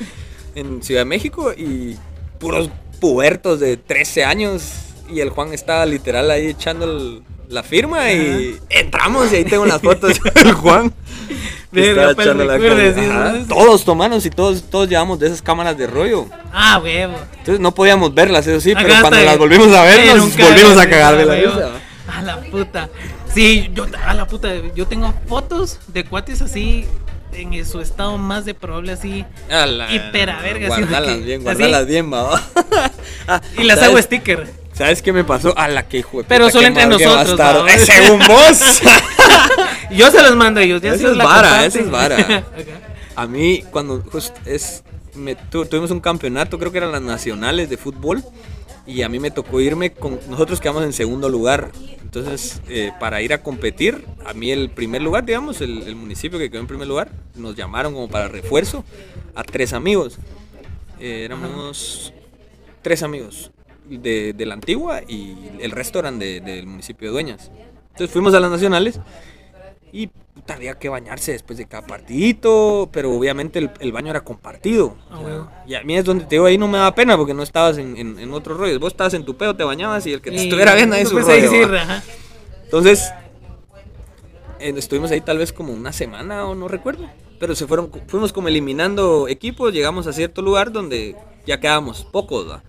[0.54, 1.96] en Ciudad de México y
[2.38, 2.70] puros
[3.00, 4.85] pubertos de 13 años.
[5.08, 9.66] Y el Juan estaba literal ahí echando el- la firma y entramos y ahí tengo
[9.66, 10.92] las fotos del Juan.
[11.72, 13.48] Verga, estaba pues.
[13.48, 16.26] Todos tomanos y todos, todos llevamos de esas cámaras de rollo.
[16.52, 17.14] Ah, huevo.
[17.38, 20.76] Entonces no podíamos verlas, eso sí, Acá pero cuando las volvimos a ver, nos volvimos
[20.78, 21.70] a cagar de la risa.
[22.12, 22.88] A la puta.
[23.34, 26.86] Sí, yo, a la puta, yo tengo fotos de cuates así,
[27.32, 29.24] en su estado más de probable así.
[29.50, 31.44] A la- Hipera verga, así de Guardalas que- bien, así.
[31.44, 32.42] guardalas bien, va.
[33.28, 34.65] Ah, Y las ¿sabes- hago sticker.
[34.76, 35.56] ¿Sabes qué me pasó?
[35.56, 37.40] A la que de Pero solo entre nosotros.
[37.70, 38.82] Eh, Según vos.
[39.90, 40.82] Yo se los mando a ellos.
[40.82, 42.44] Ya Eso si ellos es vara, eso es vara.
[43.14, 47.70] A mí, cuando just es, me, tu- tuvimos un campeonato, creo que eran las nacionales
[47.70, 48.22] de fútbol,
[48.86, 50.20] y a mí me tocó irme con.
[50.28, 51.70] Nosotros quedamos en segundo lugar.
[52.02, 56.38] Entonces, eh, para ir a competir, a mí el primer lugar, digamos, el, el municipio
[56.38, 58.84] que quedó en primer lugar, nos llamaron como para refuerzo
[59.34, 60.18] a tres amigos.
[61.00, 62.12] Eh, éramos
[62.82, 63.50] tres amigos
[63.88, 67.50] de, de la antigua y el resto eran de- del municipio de Dueñas.
[67.92, 69.00] Entonces fuimos a las nacionales
[69.92, 74.22] y puta, había que bañarse después de cada partidito, pero obviamente el, el baño era
[74.22, 74.96] compartido.
[75.10, 75.64] Ah.
[75.66, 77.78] Y a mí es donde te digo, ahí no me daba pena porque no estabas
[77.78, 78.78] en, en, en otro rollo.
[78.78, 81.06] Vos estabas en tu pedo, te bañabas y el que te Y estuviera viendo ahí
[81.06, 81.78] su ahí rollo.
[81.78, 82.02] ajá.
[82.64, 83.10] Entonces,
[84.60, 87.08] eh, estuvimos ahí tal vez como una semana o no recuerdo.
[87.38, 91.14] Pero se fueron, fuimos como eliminando equipos, llegamos a cierto lugar donde
[91.46, 92.62] ya quedábamos pocos, ¿va?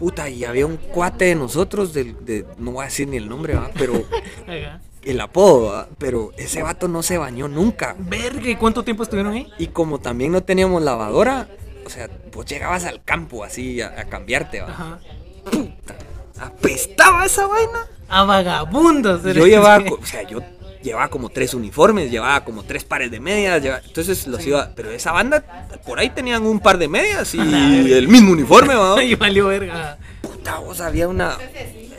[0.00, 3.28] Puta, y había un cuate de nosotros, del- de, no voy a decir ni el
[3.28, 3.70] nombre, ¿va?
[3.78, 4.02] Pero
[5.02, 5.88] el apodo, ¿va?
[5.98, 7.94] Pero ese vato no se bañó nunca.
[7.98, 9.46] Verga, ¿y cuánto tiempo estuvieron ahí?
[9.58, 11.48] Y como también no teníamos lavadora,
[11.84, 14.68] o sea, vos llegabas al campo así a, a cambiarte, ¿va?
[14.68, 14.98] Ajá.
[15.44, 15.96] Puta,
[16.40, 17.86] apestaba esa vaina.
[18.08, 19.22] A vagabundos.
[19.22, 20.40] Yo llevaba, o sea, yo
[20.82, 24.90] llevaba como tres uniformes, llevaba como tres pares de medias, llevaba- entonces los iba, pero
[24.90, 25.42] esa banda,
[25.86, 27.38] por ahí tenían un par de medias y
[27.92, 29.02] el mismo uniforme, ¿va?
[29.04, 29.98] Y valió verga.
[30.22, 31.36] Puta, vos había una,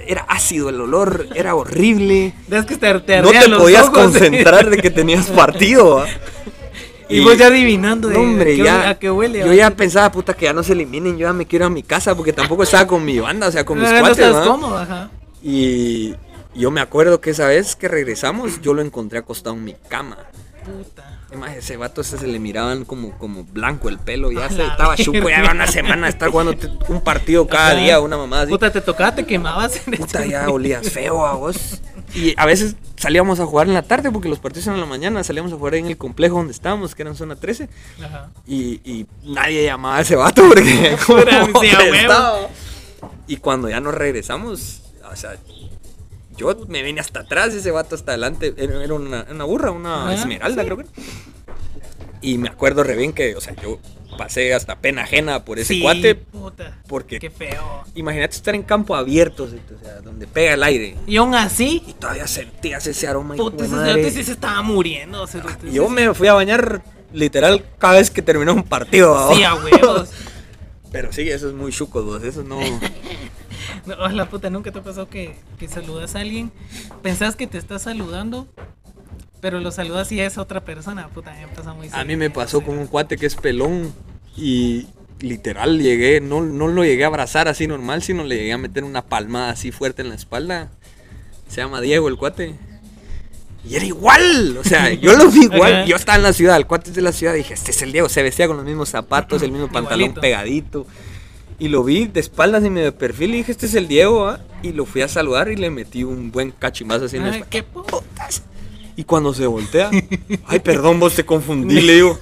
[0.07, 2.33] era ácido el olor, era horrible.
[2.49, 6.05] Es que te, te No te los podías ojos, concentrar de que tenías partido, ¿va?
[7.07, 8.87] Y, vos ya adivinando de No, hombre, qué- ya.
[8.89, 9.39] a qué huele.
[9.39, 11.83] yo ya pensaba, puta, que ya no se eliminen, yo ya me quiero a mi
[11.83, 14.35] casa porque tampoco estaba con mi banda, o sea, con mis Ah, no cuates, estás
[14.41, 14.43] ¿va?
[14.49, 15.09] cómodo, ajá.
[15.43, 16.15] Y
[16.55, 20.17] yo me acuerdo que esa vez que regresamos, yo lo encontré acostado en mi cama.
[20.63, 21.21] Puta.
[21.27, 24.97] Además, ese vato ese se le miraban como, como blanco el pelo, ya se estaba
[24.97, 26.53] chupo, ya era una semana de estar jugando
[26.89, 28.51] un partido cada día, una mamá así.
[28.51, 31.81] Puta, te tocaba, te quemabas Puta, ese ya olías feo a vos.
[32.13, 34.87] Y a veces salíamos a jugar en la tarde porque los partidos eran en la
[34.87, 37.69] mañana, salíamos a jugar en el complejo donde estábamos, que era en zona 13.
[38.03, 38.29] Ajá.
[38.45, 41.21] Y, y nadie llamaba a ese vato porque como.
[43.27, 45.37] Y cuando ya nos regresamos, o sea,
[46.41, 48.53] yo me vine hasta atrás, ese vato hasta adelante.
[48.57, 50.65] Era, una, una burra, una Ajá, esmeralda, sí.
[50.69, 50.85] creo que.
[52.21, 53.79] Y me acuerdo re bien que, o sea, yo
[54.17, 56.15] pasé hasta pena ajena por ese Sí, cuate.
[56.15, 56.77] puta.
[56.87, 57.83] porque- Qué feo.
[57.95, 60.97] Imagínate estar en campo abierto, o sea, donde pega el aire.
[61.07, 63.35] Y aún así, Y todavía sentías ese aroma.
[63.35, 63.65] y puta,
[63.97, 65.25] ese sí se estaba muriendo.
[65.63, 66.83] Y yo me fui a bañar
[67.13, 69.33] literal cada vez que terminó un partido.
[69.33, 70.09] Sí, a huevos.
[70.91, 72.59] Pero sí, eso es muy chuco, vos, eso no.
[73.85, 76.51] No, la puta, nunca te ha pasado que, que saludas a alguien,
[77.01, 78.47] pensás que te está saludando,
[79.41, 82.61] pero lo saludas y es otra persona, puta, me pasa muy A mí me pasó
[82.61, 83.93] con un cuate que es pelón
[84.37, 84.87] y
[85.19, 88.83] literal llegué, no, no lo llegué a abrazar así normal, sino le llegué a meter
[88.83, 90.69] una palmada así fuerte en la espalda.
[91.47, 92.55] Se llama Diego el cuate.
[93.67, 95.73] Y era igual, o sea, yo lo vi igual.
[95.73, 95.85] Ajá.
[95.85, 97.91] Yo estaba en la ciudad, el cuate es de la ciudad, dije, este es el
[97.91, 100.21] Diego, se vestía con los mismos zapatos, el mismo pantalón Igualito.
[100.21, 100.87] pegadito.
[101.61, 104.27] Y lo vi de espaldas y medio de perfil y dije, este es el Diego,
[104.27, 104.39] ¿ah?
[104.63, 107.45] Y lo fui a saludar y le metí un buen cachimazo así en espalda.
[107.51, 108.01] qué puta.
[108.95, 109.91] Y cuando se voltea,
[110.47, 112.19] ay, perdón, vos te confundí, le digo.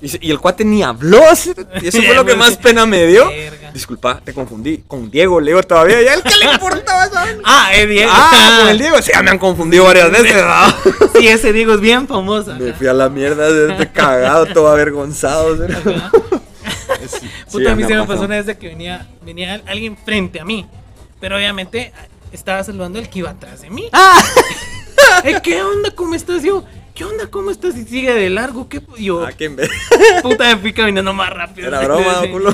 [0.00, 1.20] Y, el cuate ni habló,
[1.82, 3.30] y eso fue lo que más pena me dio.
[3.74, 4.84] Disculpa, te confundí.
[4.86, 6.00] Con Diego, le digo todavía.
[6.00, 7.42] ¿Y a él qué le importaba vaina?
[7.44, 8.10] Ah, es Diego.
[8.10, 9.02] Ah, con el Diego.
[9.02, 10.34] Sí, me han confundido varias veces.
[10.34, 10.74] ¿verdad?
[11.18, 12.54] Sí, ese Diego es bien famoso.
[12.54, 15.56] Me fui a la mierda, este cagado, todo avergonzado.
[15.56, 15.74] ¿sí?
[17.20, 20.40] Sí, Puta, a mí se me pasó una vez de que venía, venía alguien frente
[20.40, 20.66] a mí,
[21.20, 21.92] pero obviamente
[22.32, 23.88] estaba saludando el que iba atrás de mí.
[25.24, 25.90] Eh, ¿Qué onda?
[25.94, 26.42] ¿Cómo estás?
[26.42, 27.28] Yo, ¿qué onda?
[27.30, 27.76] ¿Cómo estás?
[27.76, 28.82] Y sigue de largo, ¿qué?
[28.98, 29.70] Yo, Ah, que en vez-
[30.22, 31.68] puta, me fui caminando más rápido.
[31.68, 32.28] Era broma, Sí.
[32.30, 32.52] culo.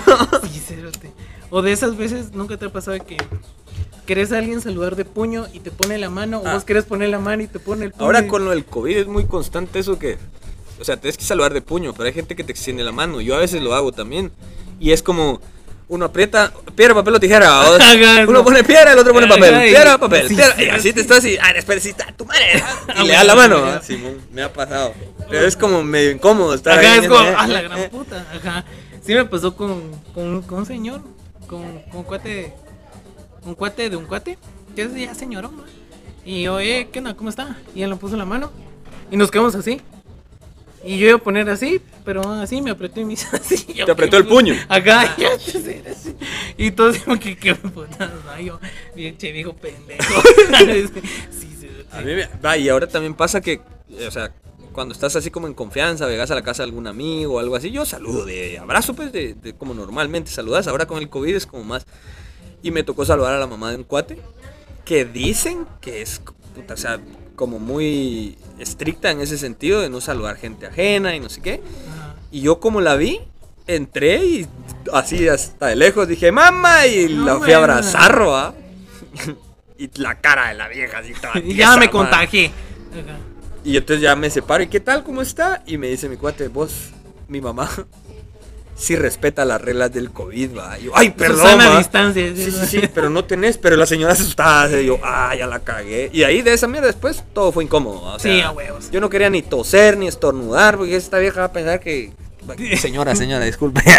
[0.52, 1.10] Sí, cerote.
[1.50, 3.16] O de esas veces, ¿nunca te ha pasado que
[4.06, 6.42] querés a alguien saludar de puño y te pone la mano?
[6.44, 6.50] Ah.
[6.50, 8.04] O vos querés poner la mano y te pone el puño.
[8.04, 10.18] Ahora y- con lo del COVID es muy constante eso que,
[10.80, 13.20] o sea, tienes que saludar de puño, pero hay gente que te extiende la mano.
[13.20, 14.32] Yo a veces lo hago también.
[14.78, 15.40] Y es como,
[15.88, 17.60] uno aprieta, piedra, papel o tijera.
[17.70, 18.44] o- uno no.
[18.44, 19.62] pone piedra, el otro pone papel.
[19.64, 20.54] Piedra, papel, sí, piedra.
[20.56, 20.92] sí, y así sí.
[20.94, 21.80] te estás así, ah, espera,
[22.16, 22.62] tu madre.
[22.88, 23.56] Ah, Y le das la mano.
[23.64, 24.94] ah, Simón, me ha pasado.
[25.28, 27.00] Pero es como medio incómodo estar ahí.
[27.00, 28.26] es como, ah, la gran puta.
[28.34, 28.64] Ajá.
[29.04, 31.02] Sí me pasó con, con, con un señor,
[31.46, 32.54] con, con un cuate,
[33.44, 34.38] un cuate de un cuate,
[34.76, 35.64] que es ya señorón, ¿no?
[36.24, 37.14] Y yo, eh, ¿qué onda?
[37.14, 37.56] ¿Cómo está?
[37.74, 38.50] Y él me puso la mano
[39.10, 39.80] y nos quedamos así.
[40.84, 43.66] Y yo iba a poner así, pero así me apretó y me hizo así.
[43.74, 44.54] Yo, Te apretó ¿qué el puño.
[44.68, 45.66] Acá, y yo, ¿qué es
[46.06, 46.14] eso?
[46.56, 48.40] Y que qué putas, ¿no?
[48.40, 48.58] yo,
[48.94, 50.22] bien che viejo pendejo.
[51.30, 53.60] sí, sí, A mí me- va, y ahora también pasa que,
[53.90, 54.32] eh, o sea,
[54.72, 57.56] cuando estás así como en confianza, llegas a la casa de algún amigo o algo
[57.56, 60.66] así, yo saludo de abrazo, pues, de, de como normalmente saludas.
[60.68, 61.84] Ahora con el COVID es como más.
[62.62, 64.18] Y me tocó saludar a la mamá de un cuate
[64.84, 66.20] que dicen que es,
[66.54, 67.00] puta, o sea,
[67.40, 71.62] como muy estricta en ese sentido de no saludar gente ajena y no sé qué.
[72.30, 73.18] Y yo como la vi,
[73.66, 74.46] entré y
[74.92, 78.52] así hasta de lejos dije, mamá, y No, la fui a abrazar, ¿va?
[79.78, 82.50] y la cara de la vieja así toda Y tiesa, ya me contagié.
[83.64, 85.02] Y entonces ya me separo, ¿y qué tal?
[85.02, 85.62] ¿Cómo está?
[85.64, 86.90] Y me dice mi cuate, vos,
[87.26, 87.70] mi mamá,
[88.80, 90.78] sí respeta las reglas del COVID, va.
[90.78, 91.76] Yo, ay, perdón, ma".
[91.78, 92.32] distancia.
[92.34, 95.60] Sí, sí, sí, pero no tenés, pero la señora asustada, y yo, ah, ya la
[95.60, 96.08] cagué.
[96.12, 98.14] Y ahí de esa mierda después todo fue incómodo, ¿va?
[98.14, 98.90] o sea, Sí, a huevos.
[98.90, 102.12] Yo no quería ni toser ni estornudar, porque esta vieja va a pensar que...
[102.80, 103.82] Señora, señora, disculpe.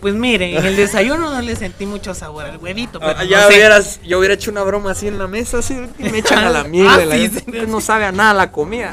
[0.00, 3.00] Pues miren, en el desayuno no le sentí mucho sabor al huevito.
[3.00, 3.54] Pero Ah, ya no sé.
[3.54, 6.50] hubieras, yo hubiera hecho una broma así en la mesa, así, y me echan a
[6.50, 7.04] la mierda.
[7.10, 7.42] Ah, sí.
[7.66, 8.92] no sabe a nada la comida.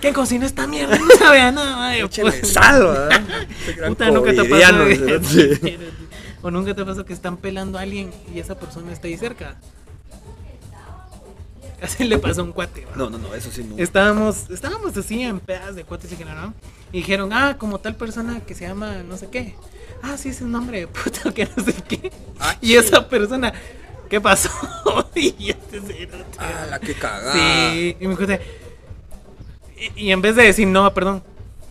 [0.00, 0.98] ¿Quién cocinó esta mierda?
[0.98, 1.96] No sabe a nada.
[1.96, 2.48] Échale pues.
[2.52, 3.22] sal, ¿verdad?
[3.76, 5.24] Gran Puta, nunca te pasó.
[5.24, 5.78] ¿sí?
[6.42, 9.56] O nunca te pasó que están pelando a alguien y esa persona está ahí cerca.
[11.82, 12.84] Así le pasó a un cuate.
[12.86, 12.92] ¿va?
[12.94, 13.76] No, no, no, eso sí no.
[13.78, 16.54] Estábamos, estábamos así en pedazos de cuates y que no, ¿no?
[16.92, 19.54] Y dijeron, ah, como tal persona que se llama no sé qué.
[20.02, 22.12] Ah, sí, es un nombre de puta que no sé qué.
[22.38, 23.52] Ah, y esa persona,
[24.08, 24.50] ¿qué pasó?
[25.14, 26.08] y este.
[26.38, 27.32] Ah, la que cagada.
[27.32, 28.40] Sí, y me conté.
[29.96, 31.22] Y, y en vez de decir, no, perdón,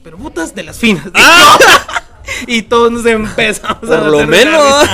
[0.03, 1.05] pero putas de las finas.
[2.47, 3.80] y todos nos empezamos Ah.
[3.82, 4.88] Por a lo menos.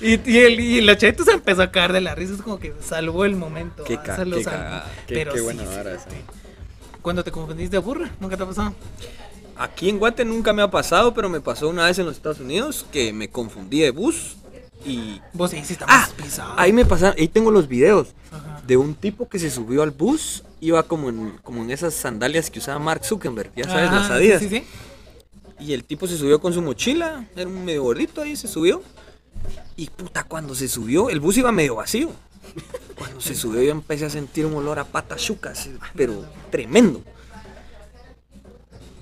[0.00, 2.32] Y, y, el, y la chavita se empezó a caer de la risa.
[2.34, 3.84] Es como que salvó el momento.
[3.84, 4.92] Qué, ah, ca- qué cagada.
[5.06, 6.06] Qué, Pero qué sí, buena sí, esa.
[7.02, 8.74] Cuando te confundiste de burra, nunca te ha pasado.
[9.58, 12.40] Aquí en Guate nunca me ha pasado, pero me pasó una vez en los Estados
[12.40, 14.36] Unidos que me confundí de bus
[14.86, 15.20] y...
[15.34, 16.54] Vos ahí sí estás Ah, pisado.
[16.56, 18.49] ahí me pasaron, ahí tengo los videos Ajá.
[18.66, 22.50] De un tipo que se subió al bus, iba como en, como en esas sandalias
[22.50, 24.40] que usaba Mark Zuckerberg, ya sabes, Ajá, las Adidas.
[24.40, 24.64] Sí, sí, sí.
[25.64, 28.82] Y el tipo se subió con su mochila, era un medio gordito ahí, se subió.
[29.76, 32.10] Y puta, cuando se subió, el bus iba medio vacío.
[32.96, 37.02] Cuando se subió yo empecé a sentir un olor a patas chucas, pero tremendo.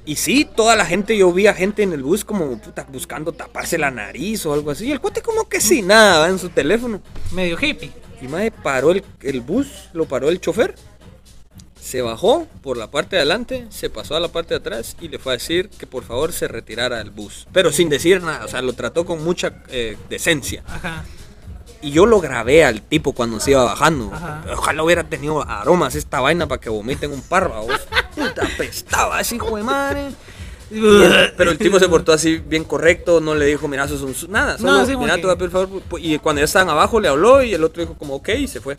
[0.04, 3.32] Y sí, toda la gente, yo vi a gente en el bus como puta buscando
[3.32, 4.86] taparse la nariz o algo así.
[4.86, 7.02] Y el cuate como que sin nada, en su teléfono.
[7.32, 7.92] Medio hippie.
[8.20, 10.74] Y madre paró el, el bus, lo paró el chofer.
[11.80, 15.08] Se bajó por la parte de adelante, se pasó a la parte de atrás y
[15.08, 17.46] le fue a decir que por favor se retirara del bus.
[17.52, 20.62] Pero sin decir nada, o sea, lo trató con mucha eh, decencia.
[20.66, 21.04] Ajá.
[21.80, 24.10] Y yo lo grabé al tipo cuando se iba bajando.
[24.12, 24.44] Ajá.
[24.52, 27.80] Ojalá hubiera tenido aromas esta vaina para que vomiten un par, vos.
[28.14, 30.10] Puta, apestaba así, hijo de madre.
[31.36, 34.14] Pero el tipo se portó así bien correcto, no le dijo, mira, eso es un...
[34.14, 34.28] su-".
[34.28, 35.82] Nada, solo, No, sí, mira, porque- te voy a pedir favor.
[36.00, 38.60] Y cuando ya estaban abajo le habló y el otro dijo como, ok, y se
[38.60, 38.76] fue.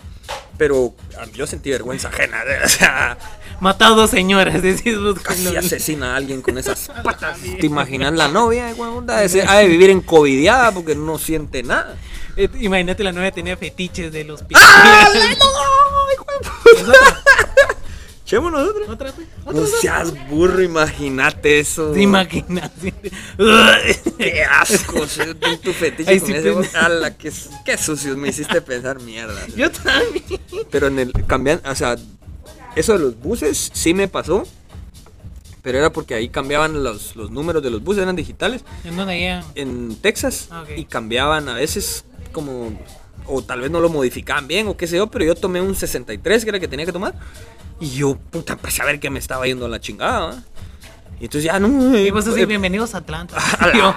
[0.58, 3.18] Pero ah, yo sentí vergüenza ajena, o sea,
[3.62, 5.20] Matado dos señoras, decís vos.
[5.20, 7.38] casi asesina a alguien con esas patas.
[7.60, 11.96] ¿Te imaginas la novia, de ha de vivir en covidiada porque no siente nada.
[12.38, 15.38] Eh, Imagínate la novia tenía fetiches de los ¡Ah, pies.
[16.88, 16.94] no!
[18.30, 18.94] Echémonos otra.
[18.94, 19.10] ¿Otra?
[19.44, 19.60] ¿Otra?
[19.60, 21.90] No seas burro, imagínate eso.
[21.94, 22.70] ¿Te imaginas?
[24.20, 26.76] Qué asco, ser tu- fetiche Ay, con sí, ese pues.
[26.76, 27.32] ala, qué,
[27.66, 29.48] qué sucios, me hiciste pensar mierda.
[29.56, 30.24] Yo también.
[30.70, 31.96] Pero en el cambian, o sea,
[32.76, 34.44] eso de los buses sí me pasó.
[35.64, 38.64] Pero era porque ahí cambiaban los, los números de los buses, eran digitales.
[38.84, 39.44] ¿En dónde ya?
[39.56, 40.50] En Texas.
[40.52, 40.78] Ah, ok.
[40.78, 42.80] Y cambiaban a veces como.
[43.26, 45.08] O tal vez no lo modificaban bien o qué sé yo.
[45.08, 47.16] Pero yo tomé un 63, que era el que tenía que tomar.
[47.80, 50.44] Y yo, puta, empecé a ver que me estaba yendo a la chingada.
[51.20, 51.98] Y entonces ya no.
[51.98, 53.38] Y vos así, eh, bienvenidos a Atlanta.
[53.76, 53.94] Yo,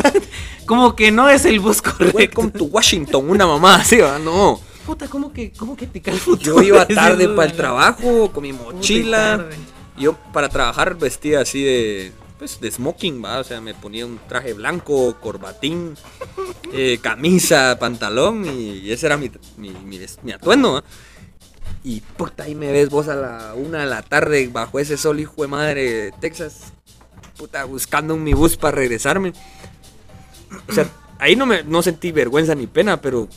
[0.66, 2.16] como que no es el bus correcto.
[2.16, 3.98] Welcome to Washington, una mamá así.
[4.24, 4.60] No.
[4.86, 8.42] Puta, ¿cómo que, cómo que te cae el Yo iba tarde para el trabajo con
[8.42, 9.46] mi mochila.
[9.98, 14.18] Yo para trabajar vestía así de pues de smoking, va, o sea, me ponía un
[14.26, 15.94] traje blanco, corbatín,
[16.72, 20.72] eh, camisa, pantalón y, ese era mi, mi, mi mi atuendo.
[20.72, 20.84] ¿va?
[21.82, 25.18] Y puta, ahí me ves vos a la una de la tarde bajo ese sol,
[25.20, 26.72] hijo de madre de Texas,
[27.38, 29.32] puta, buscando mi bus para regresarme.
[30.68, 30.86] O sea,
[31.18, 33.28] ahí no me no sentí vergüenza ni pena, pero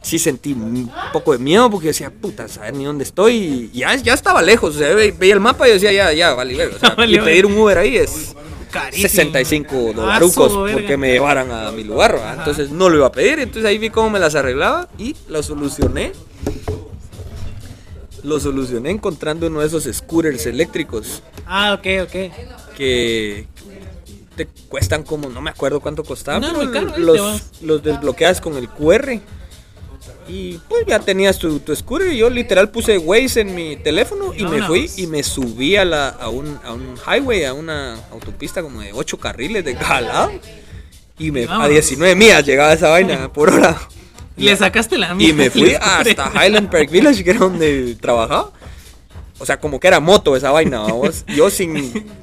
[0.00, 3.70] sí sentí un poco de miedo porque decía, puta, saber ni dónde estoy.
[3.74, 6.32] Y ya, ya estaba lejos, o sea, ve- veía el mapa y decía, ya, ya,
[6.32, 8.34] vale, ver, o sea, Vale, y pedir un Uber ahí es
[8.70, 9.08] Carísimo.
[9.08, 12.34] 65 Ah, dolarucos porque me llevaran a mi lugar, ¿va?
[12.34, 15.42] entonces no lo iba a pedir, entonces ahí vi cómo me las arreglaba y lo
[15.42, 16.12] solucioné.
[18.26, 22.76] Lo solucioné encontrando uno de esos scooters eléctricos Ah, ok, ok.
[22.76, 23.46] que
[24.34, 28.56] te cuestan como, no me acuerdo cuánto costaba, No, pero caro, los, los desbloqueas con
[28.56, 29.20] el QR.
[30.28, 34.34] Y pues ya tenías tu, tu scooter y yo literal puse Waze en mi teléfono
[34.34, 37.94] y me fui y me subí a, la, a, un, a un highway, a una
[38.10, 40.32] autopista como de 8 carriles de cada lado.
[41.18, 41.70] Y me, a Vámonos.
[41.70, 43.78] 19 millas llegaba esa vaina por hora.
[44.36, 45.36] Y le sacaste la Y mierda.
[45.36, 48.50] me fui hasta Highland Park Village, que era donde trabajaba.
[49.38, 51.24] O sea, como que era moto esa vaina, vamos.
[51.28, 52.06] Yo sin.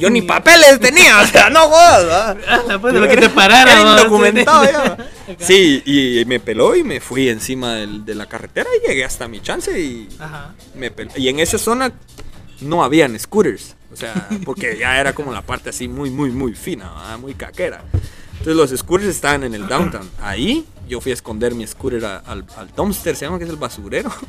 [0.00, 2.36] Yo ni papeles tenía, o sea, no jodas.
[2.48, 3.72] Ah, pues de lo que te parara.
[3.72, 4.96] Era indocumentado ya.
[5.38, 9.28] Sí, y me peló y me fui encima del- de la carretera y llegué hasta
[9.28, 10.54] mi chance y Ajá.
[10.74, 11.10] me peló.
[11.16, 11.92] Y en esa zona
[12.60, 16.54] no habían scooters, o sea, porque ya era como la parte así muy, muy, muy
[16.54, 17.16] fina, ¿va?
[17.18, 17.82] muy caquera.
[18.38, 20.08] Entonces los scooters estaban en el downtown.
[20.22, 23.50] Ahí yo fui a esconder mi scooter a- al, al dumpster, se llama que es
[23.50, 24.10] el basurero.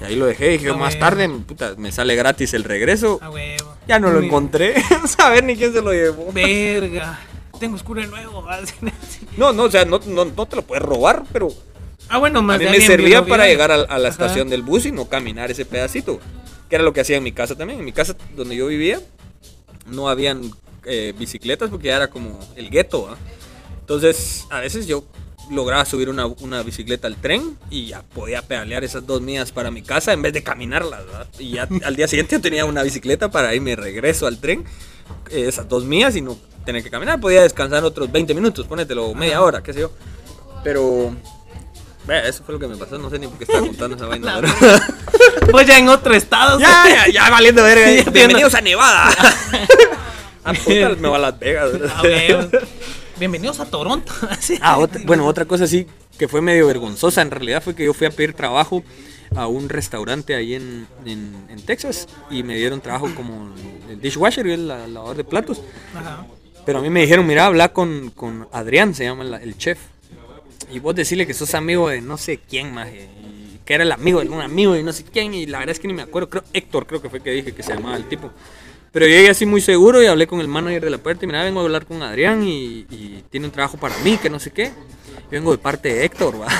[0.00, 3.18] Y ahí lo dejé, dije, Ah, más tarde, puta, me sale gratis el regreso.
[3.22, 3.76] A huevo.
[3.86, 6.32] Ya no lo encontré, a saber ni quién se lo llevó.
[6.32, 7.20] Verga.
[7.60, 8.44] Tengo escuro nuevo.
[9.36, 11.48] No, no, o sea, no, no, no te lo puedes robar, pero
[12.08, 14.08] Ah, bueno, más a mí me servía para llegar a, a la Ajá.
[14.08, 16.18] estación del bus y no caminar ese pedacito.
[16.70, 17.78] Que era lo que hacía en mi casa también.
[17.78, 19.00] En mi casa donde yo vivía
[19.86, 20.50] no habían
[20.86, 23.14] eh, bicicletas porque ya era como el gueto.
[23.80, 25.04] Entonces, a veces yo
[25.50, 29.70] lograba subir una, una bicicleta al tren y ya podía pedalear esas dos millas para
[29.70, 31.06] mi casa en vez de caminarlas.
[31.06, 31.26] ¿verdad?
[31.38, 34.64] Y ya al día siguiente yo tenía una bicicleta para irme regreso al tren,
[35.30, 37.20] eh, esas dos millas y no tener que caminar.
[37.20, 39.90] Podía descansar otros 20 minutos, ponételo, media hora, qué sé yo.
[40.62, 41.14] Pero...
[42.06, 44.42] Eso fue lo que me pasó, no sé ni por qué estaba contando esa vaina.
[45.50, 46.58] Pues ya en otro estado.
[46.58, 47.90] ya, ya, ya valiendo verga.
[47.90, 49.10] Ya Bienvenidos a Nevada.
[50.46, 51.70] Ah, puta, me va a Las Vegas.
[53.18, 54.12] Bienvenidos a Toronto.
[54.60, 55.86] Ah, otra- bueno, otra cosa sí
[56.18, 58.84] que fue medio vergonzosa en realidad fue que yo fui a pedir trabajo
[59.34, 63.52] a un restaurante ahí en, en- en Texas y me dieron trabajo como
[63.90, 65.60] el dishwasher y el la- lavador de platos.
[65.94, 66.26] Ajá.
[66.66, 69.78] Pero a mí me dijeron, mira, habla con, con Adrián, se llama la- el chef.
[70.72, 72.88] Y vos decirle que sos amigo de no sé quién más.
[72.88, 73.08] eh,
[73.64, 75.34] que era el amigo de un amigo de no sé quién.
[75.34, 76.28] Y la verdad es que ni me acuerdo.
[76.30, 78.30] Creo, Héctor creo que fue que dije que se llamaba el tipo.
[78.94, 81.24] Pero llegué así muy seguro y hablé con el manager de la puerta.
[81.24, 84.30] Y mira, vengo a hablar con Adrián y, y tiene un trabajo para mí, que
[84.30, 84.66] no sé qué.
[84.66, 86.46] Yo vengo de parte de Héctor, va.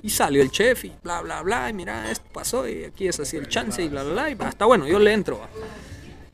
[0.00, 1.70] Y salió el chef y bla, bla, bla.
[1.70, 4.30] Y mira, esto pasó y aquí es así el chance y bla, bla, bla.
[4.30, 5.48] Y va, está bueno, yo le entro, va.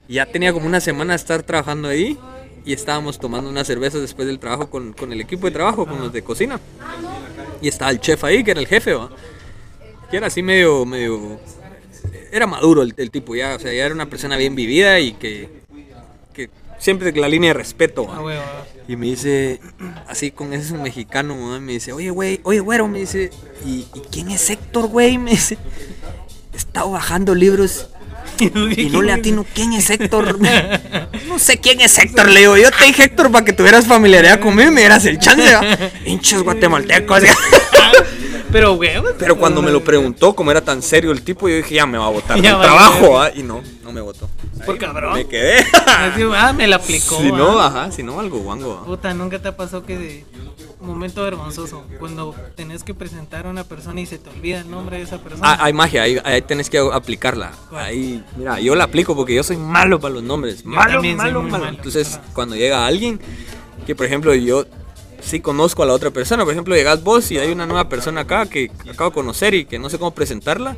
[0.07, 2.19] Y ya tenía como una semana de estar trabajando ahí
[2.65, 5.99] y estábamos tomando unas cervezas después del trabajo con, con el equipo de trabajo, con
[6.01, 6.61] los de cocina.
[7.62, 9.11] Y estaba el chef ahí, que era el jefe, ¿va?
[10.11, 11.41] Que era así medio, medio...
[12.35, 15.12] Era maduro el, el tipo ya, o sea, ya era una persona bien vivida y
[15.12, 15.49] que,
[16.32, 18.09] que siempre la línea de respeto.
[18.11, 18.64] Ah.
[18.89, 19.61] Y me dice,
[20.09, 21.61] así con ese mexicano, ¿no?
[21.61, 23.30] me dice, oye, güey, oye, güero, me dice,
[23.64, 25.16] ¿y, y quién es Héctor, güey?
[25.16, 25.59] Me dice,
[26.53, 27.87] he estado bajando libros
[28.41, 30.39] y no le atino quién es Héctor.
[31.28, 34.41] No sé quién es Héctor, le digo, yo te dije Héctor para que tuvieras familiaridad
[34.41, 35.53] conmigo y me dieras el chance.
[36.05, 37.22] Hinchos guatemaltecos.
[38.55, 38.79] Pero.
[39.19, 41.99] Pero cuando me lo preguntó, como era tan serio el tipo, yo dije, ya me
[41.99, 43.11] va a votar Ya va, trabajo.
[43.15, 43.35] ¿va?
[43.35, 44.31] Y no, no me votó.
[44.65, 45.15] Por cabrón.
[45.15, 45.65] Me quedé.
[46.37, 47.19] Ah, me la aplicó.
[47.19, 47.67] si no, ah.
[47.67, 48.77] ajá, si no, algo guango.
[48.77, 48.85] ¿va?
[48.85, 50.25] Puta, nunca te ha pasado que de
[50.81, 54.99] momento vergonzoso cuando tenés que presentar a una persona y se te olvida el nombre
[54.99, 55.53] de esa persona.
[55.53, 57.53] Ah, hay magia, ahí, ahí tenés que aplicarla.
[57.71, 57.85] ¿Cuál?
[57.85, 60.65] Ahí, mira, yo la aplico porque yo soy malo para los nombres.
[60.65, 61.43] Malo, malo, malo.
[61.43, 61.69] malo.
[61.69, 63.21] Entonces, cuando llega alguien,
[63.87, 64.65] que por ejemplo yo
[65.25, 68.22] sí conozco a la otra persona, por ejemplo, llegas vos y hay una nueva persona
[68.22, 70.77] acá que acabo de conocer y que no sé cómo presentarla,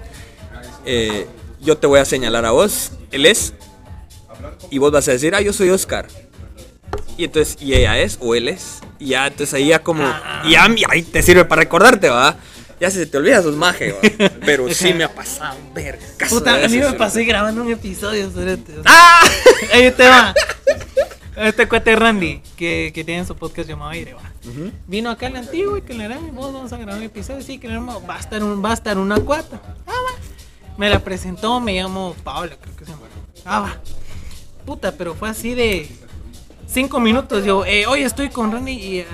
[0.85, 1.27] eh,
[1.61, 3.55] yo te voy a señalar a vos, él es,
[4.71, 6.07] y vos vas a decir, ah, yo soy Oscar.
[7.19, 10.05] Y entonces, y ella es, o él es, y ya, entonces ahí ya como,
[10.45, 12.37] y ya, ahí te sirve para recordarte, va.
[12.79, 14.29] Ya se te olvida, sos maje, va.
[14.45, 16.05] Pero sí me ha pasado, verga.
[16.29, 18.75] Puta, a mí me pasé grabando un episodio este.
[18.85, 19.23] ¡Ah!
[19.73, 20.35] Ahí te va.
[21.37, 24.23] Este cuate Randy, que, que tiene su podcast llamado Aire, va.
[24.87, 27.59] Vino acá el antiguo y que le harán, vos vamos a grabar un episodio, sí,
[27.59, 29.61] que le harán, va a estar un, va a estar una cuata.
[29.87, 30.19] Ah, va.
[30.79, 33.05] Me la presentó, me llamo Paola, creo que se llama.
[33.45, 33.81] Ah, va.
[34.65, 35.89] Puta, pero fue así de
[36.67, 37.45] cinco minutos.
[37.45, 39.07] Yo, eh, hoy estoy con Randy y, eh,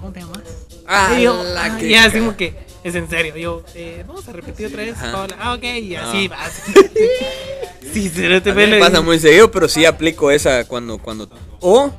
[0.00, 0.42] ¿cómo te llamas?
[0.88, 3.36] Ah, y yo, la ah, que y así como que, es en serio.
[3.36, 4.94] Yo, eh, vamos a repetir otra vez.
[4.94, 5.36] Paola.
[5.40, 6.36] Ah, ok, y así Ah.
[6.36, 6.50] va.
[7.92, 11.28] sí, se te A mí me pasa muy seguido, pero sí aplico esa cuando, cuando.
[11.60, 11.90] O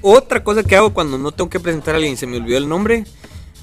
[0.00, 2.58] otra cosa que hago cuando no tengo que presentar a alguien y se me olvidó
[2.58, 3.04] el nombre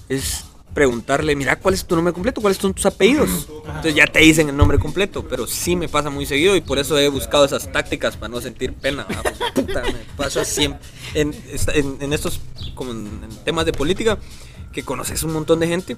[0.09, 2.39] es preguntarle, mira, ¿cuál es tu nombre completo?
[2.39, 3.30] ¿Cuáles son tus apellidos?
[3.67, 6.80] Entonces ya te dicen el nombre completo, pero sí me pasa muy seguido y por
[6.80, 9.05] eso he buscado esas tácticas para no sentir pena.
[9.53, 10.80] puta, me pasa siempre.
[11.13, 11.36] En,
[11.74, 12.39] en- en estos
[12.74, 14.17] como en, en temas de política,
[14.72, 15.97] que conoces un montón de gente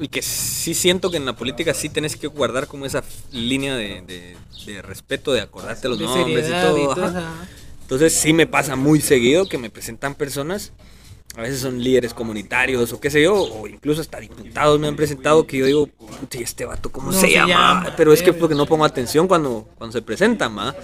[0.00, 3.76] y que sí siento que en la política sí tenés que guardar como esa línea
[3.76, 4.36] de, de-
[4.66, 6.78] de respeto, de acordarte los de nombres y todo.
[6.78, 7.18] y todo, ajá.
[7.18, 7.48] ajá.
[7.82, 10.72] Entonces sí me pasa muy seguido que me presentan personas,
[11.36, 14.96] a veces son líderes comunitarios o qué sé yo, o incluso hasta diputados me han
[14.96, 17.48] presentado que yo digo, puta, ¿y este vato cómo No se, se llama?
[17.84, 18.40] llama, Pero es que verga.
[18.40, 20.74] porque no pongo atención cuando, cuando se presentan, ¿va?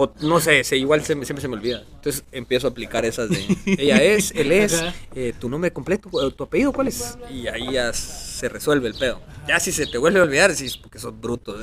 [0.00, 1.82] O no sé, se- igual se siempre se me olvida.
[1.96, 4.80] Entonces empiezo a aplicar esas de, ella es, él es,
[5.14, 7.18] eh, tu nombre completo, tu apellido, ¿cuál es?
[7.34, 9.20] Y ahí ya se resuelve el pedo.
[9.48, 11.56] Ya si se te vuelve a olvidar, es porque sos bruto.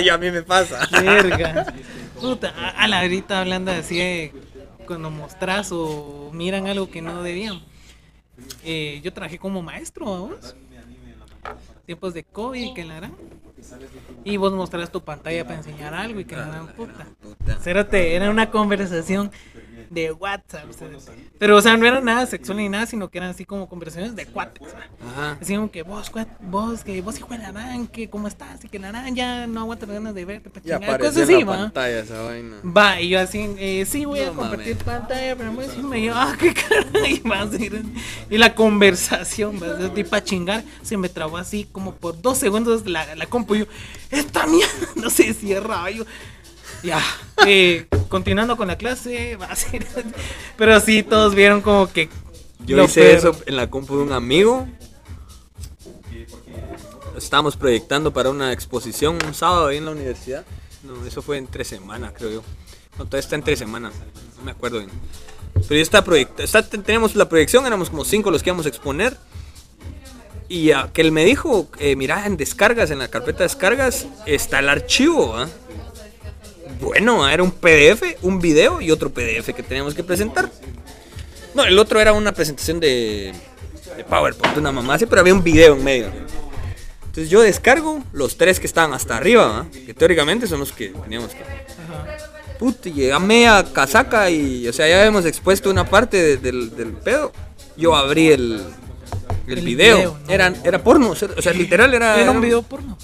[0.00, 0.88] y a mí me pasa.
[1.02, 1.74] Verga.
[2.20, 4.32] Puta, a, a la ahorita hablando así de
[4.86, 7.60] cuando mostras o miran algo que no debían.
[8.64, 10.54] Eh, yo trabajé como maestro, vamos.
[11.86, 13.14] Tiempos de COVID, que la harán.
[14.24, 17.06] Y vos mostrás tu pantalla para enseñar algo y que la harán puta.
[17.22, 17.56] Puta.
[17.60, 19.30] Cérate, era una conversación
[19.90, 20.64] de WhatsApp.
[21.38, 24.16] Pero, o sea, no era nada sexual ni nada, sino que eran así como conversaciones
[24.16, 24.68] de cuates.
[25.12, 25.38] Ajá.
[25.40, 28.64] Así como que vos, cuat, vos, que vos hijo de la gran, que cómo estás,
[28.64, 31.22] y que la gran ya no aguanto las ganas de verte, pa' chingar, cosas en
[31.24, 31.56] así, la va.
[31.58, 32.56] pantalla esa vaina.
[32.64, 34.84] Va, y yo así, eh, sí, voy a No compartir mames.
[34.84, 36.54] pantalla, pero me yo, ah, qué
[37.08, 37.82] y a seguir.
[38.30, 42.86] Y la conversación, va, de para chingar, se me trabó así como por dos segundos
[42.86, 43.66] la, la compu, y yo,
[44.10, 46.04] esta mierda, no se cierra, yo,
[46.82, 47.02] ya,
[47.46, 49.86] eh, continuando con la clase, va a ser,
[50.56, 52.08] pero sí, todos vieron como que
[52.64, 53.16] Yo hice peor.
[53.16, 54.66] eso en la compu de un amigo.
[57.16, 60.44] Estábamos proyectando para una exposición un sábado ahí en la universidad.
[60.82, 62.42] No, eso fue entre semanas, creo yo.
[62.98, 63.94] No, todavía está entre semanas.
[64.36, 64.90] No me acuerdo bien.
[65.54, 66.62] Pero ya está proyectado.
[66.64, 69.16] Tenemos la proyección, éramos como cinco los que íbamos a exponer.
[70.48, 74.68] Y aquel me dijo, eh, mira, en descargas, en la carpeta de descargas, está el
[74.68, 75.34] archivo.
[75.36, 75.48] ¿ah?
[76.80, 80.50] Bueno, ah, era un PDF, un video y otro PDF que teníamos que presentar.
[81.54, 83.32] No, el otro era una presentación de,
[83.96, 86.06] de PowerPoint, una mamá así, pero había un video en medio.
[87.06, 89.66] Entonces yo descargo los tres que estaban hasta arriba, ¿ah?
[89.86, 91.40] que teóricamente son los que teníamos que...
[92.58, 96.92] Puta, llegame a casaca y, o sea, ya habíamos expuesto una parte de- del, del
[96.92, 97.32] pedo.
[97.76, 98.62] Yo abrí el,
[99.46, 99.96] el, El video.
[99.96, 100.32] video, ¿no?
[100.32, 102.20] Eran, era porno, o sea, literal era...
[102.20, 102.96] Era un video porno.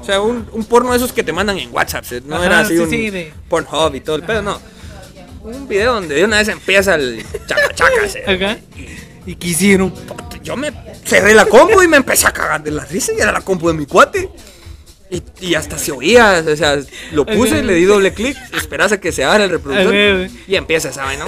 [0.00, 2.04] O sea, un, un porno de esos que te mandan en WhatsApp.
[2.26, 4.60] No Ajá, era así sí, un sí, de- Pornhub y todo el pedo, no.
[5.42, 8.08] Un video donde de una vez empieza el chaca chaca.
[8.08, 8.18] ¿sí?
[8.26, 8.58] Ajá.
[9.26, 9.92] ¿Y qué hicieron?
[10.42, 10.72] Yo me
[11.04, 13.68] cerré la compu y me empecé a cagar de la risa y era la compu
[13.68, 14.30] de mi cuate.
[15.10, 16.78] Y, y hasta se oía, o sea,
[17.12, 19.92] lo puse, le di doble clic, esperas a que se abra el reproductor
[20.46, 21.24] y empieza esa vaina.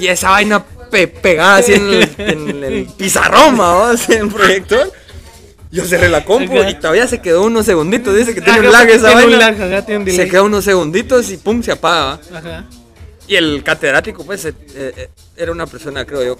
[0.00, 3.58] Y esa vaina pe- pegada así en el, en el pizarrón,
[4.10, 4.92] en el proyector.
[5.70, 8.16] Yo cerré la compu y todavía se quedó unos segunditos.
[8.16, 9.54] Dice que tiene un lag esa vaina.
[10.06, 12.20] se quedó unos segunditos y pum, se apaga.
[12.34, 12.64] Ajá.
[13.26, 16.38] Y el catedrático, pues, eh, eh, era una persona, creo yo,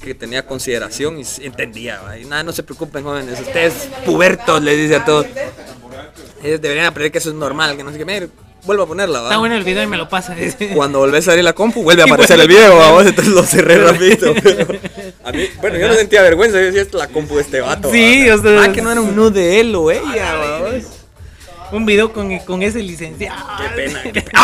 [0.00, 2.00] que tenía consideración y entendía.
[2.00, 2.18] ¿va?
[2.18, 3.38] Y nada, no se preocupen, jóvenes.
[3.38, 5.26] Ustedes, pubertos, les dice a todos.
[6.42, 8.28] Ellos deberían aprender que eso es normal, que no sé qué.
[8.64, 9.28] Vuelvo a ponerla, ¿va?
[9.28, 10.36] Está bueno el video y me lo pasa.
[10.74, 13.78] Cuando volvés a abrir la compu, vuelve a aparecer el video, vamos, entonces lo cerré
[13.78, 14.34] rapidito.
[15.24, 17.60] a mí, bueno, yo no sentía vergüenza, yo decía, esta es la compu de este
[17.60, 17.90] vato.
[17.90, 18.34] Sí, ¿va?
[18.34, 20.84] o sea, Ah, que no era un nude de él o ella, vamos.
[21.72, 23.46] Un video con, con ese licenciado.
[23.58, 24.02] Qué pena.
[24.02, 24.40] qué pena.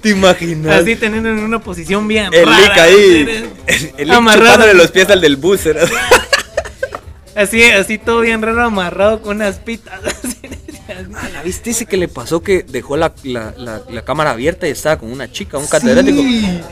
[0.00, 0.82] ¿Te imaginas?
[0.82, 2.60] Así teniendo en una posición bien el rara.
[2.60, 3.48] lick ahí.
[3.66, 5.60] El, el chupándole los pies al del bus.
[7.34, 10.00] Así, así todo bien raro amarrado con unas pitas.
[11.16, 14.66] Ah, ¿la ¿Viste ese que le pasó que dejó la, la, la, la cámara abierta
[14.68, 16.22] y estaba con una chica, un catedrático?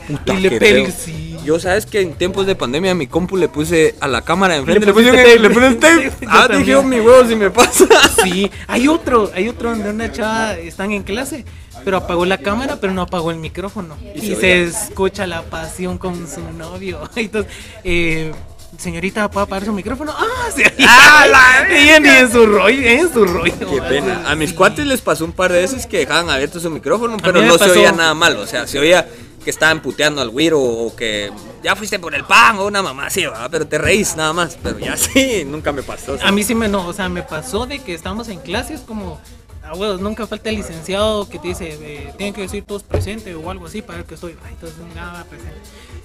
[0.07, 1.23] Puta, y le pel- sí.
[1.45, 4.55] Yo sabes que en tiempos de pandemia a mi compu le puse a la cámara
[4.55, 6.09] de enfrente, Le puse, un- le puse tape.
[6.11, 6.25] tape.
[6.27, 7.85] Ah, dije, oh, mi huevo si me pasa.
[8.23, 11.45] Sí, hay otro, hay otro donde una chava están en clase,
[11.85, 13.95] pero apagó la cámara, pero no apagó el micrófono.
[14.15, 14.63] Y Y, se se, oía.
[14.67, 16.99] escucha la pasión con su novio.
[17.15, 17.51] Entonces,
[17.85, 18.31] eh,
[18.77, 20.13] señorita, ¿puedo apagar su micrófono?
[20.15, 20.63] Ah, sí.
[21.69, 23.53] Ella ni en su rollo, en su rollo.
[23.59, 24.29] Qué pena.
[24.29, 27.41] A mis cuates les pasó un par de veces que dejaban abierto su micrófono, pero
[27.41, 28.41] no se oía nada malo.
[28.41, 29.07] O sea, se oía
[29.43, 31.31] que estaban puteando al güiro o que
[31.63, 33.47] ya fuiste por el pan o una mamá así, ¿va?
[33.49, 34.57] pero te reís nada más.
[34.61, 36.17] Pero ya sí, nunca me pasó.
[36.21, 39.21] A mí sí me no, o sea, me pasó de que estábamos en clases como
[39.67, 43.35] a huevos, nunca falta el licenciado que te dice, eh, tienen que decir todos presentes
[43.35, 44.35] o algo así para ver que estoy.
[44.43, 45.57] Ay, entonces nada presente.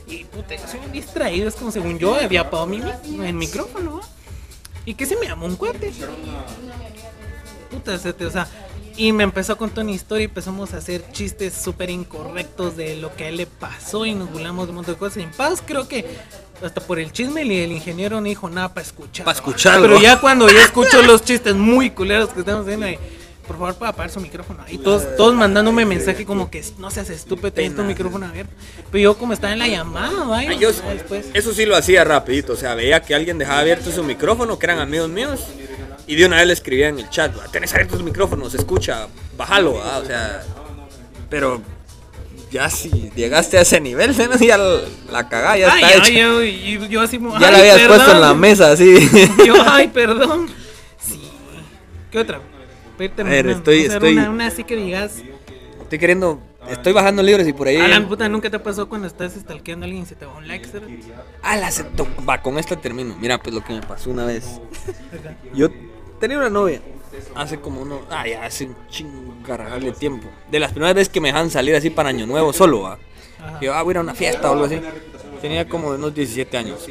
[0.06, 2.82] Y puta, yo soy un distraído, es como según yo había apagado mi,
[3.24, 3.98] el micrófono.
[3.98, 4.02] ¿va?
[4.84, 5.92] Y que se me llamó un cuate.
[7.70, 8.48] Puta, o sea,
[8.96, 12.96] y me empezó a contar una historia y empezamos a hacer chistes súper incorrectos de
[12.96, 15.18] lo que a él le pasó y nos burlamos de un montón de cosas.
[15.18, 16.04] En paz creo que
[16.62, 19.24] hasta por el chisme el, el ingeniero no dijo nada para escuchar.
[19.24, 19.36] Pa' ¿va?
[19.36, 19.86] escucharlo.
[19.86, 22.98] Pero ya cuando yo escucho los chistes muy culeros que estamos haciendo ahí,
[23.46, 24.64] por favor para apagar su micrófono.
[24.68, 28.52] Y todos, todos mandándome mensaje como que no seas estúpido, ten tu micrófono abierto.
[28.90, 30.52] Pero yo como estaba en la llamada, vaya.
[30.54, 30.70] Yo-
[31.34, 34.66] eso sí lo hacía rapidito, o sea, veía que alguien dejaba abierto su micrófono, que
[34.66, 35.40] eran amigos míos,
[36.06, 39.06] y de una vez le escribía en el chat, "Va, tenés abiertos tus micrófonos, escucha,
[39.36, 40.42] bájalo, o sea,
[41.30, 41.62] pero
[42.50, 46.12] ya si llegaste a ese nivel, ya la, cagá, ya Ay, está ay, hecha.
[46.20, 47.96] yo, y yo así como, ya ay, la habías perdón.
[47.96, 49.10] puesto en la mesa, así.
[49.46, 50.48] Yo, ay, perdón.
[50.98, 51.20] Sí.
[52.10, 52.40] ¿Qué otra?
[53.06, 55.22] A ver, una- estoy- estoy- Una, una así que digas.
[55.82, 56.40] Estoy queriendo,
[56.70, 57.76] estoy bajando libros y por ahí...
[57.76, 60.48] Alan, puta, ¿nunca te pasó cuando estás stalkeando a alguien y se te va un
[60.48, 60.66] like?
[61.42, 62.06] Ah, la acepto.
[62.26, 63.14] Va, con esta termino.
[63.20, 64.58] Mira, pues lo que me pasó una vez.
[65.54, 65.68] Yo
[66.18, 66.80] tenía una novia
[67.34, 68.00] hace como uno.
[68.10, 70.28] Ah, ya hace un chingarral de tiempo.
[70.50, 72.98] De las primeras veces que me dejan salir así para Año Nuevo solo, va.
[73.60, 74.80] Que yo, ah, voy a ir a una fiesta o algo así.
[75.42, 76.88] Tenía como unos 17 años.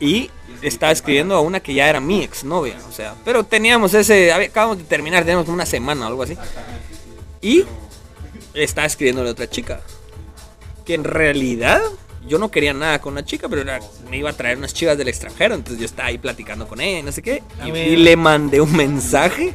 [0.00, 0.30] Y
[0.62, 4.78] estaba escribiendo a una que ya era mi exnovia, o sea, pero teníamos ese, acabamos
[4.78, 6.36] de terminar, teníamos como una semana o algo así.
[7.40, 7.64] Y
[8.54, 9.80] estaba escribiéndole a otra chica,
[10.84, 11.80] que en realidad
[12.26, 13.80] yo no quería nada con la chica, pero era-
[14.10, 16.98] me iba a traer unas chivas del extranjero, entonces yo estaba ahí platicando con ella,
[16.98, 19.54] y no sé qué, y, le mandé un mensaje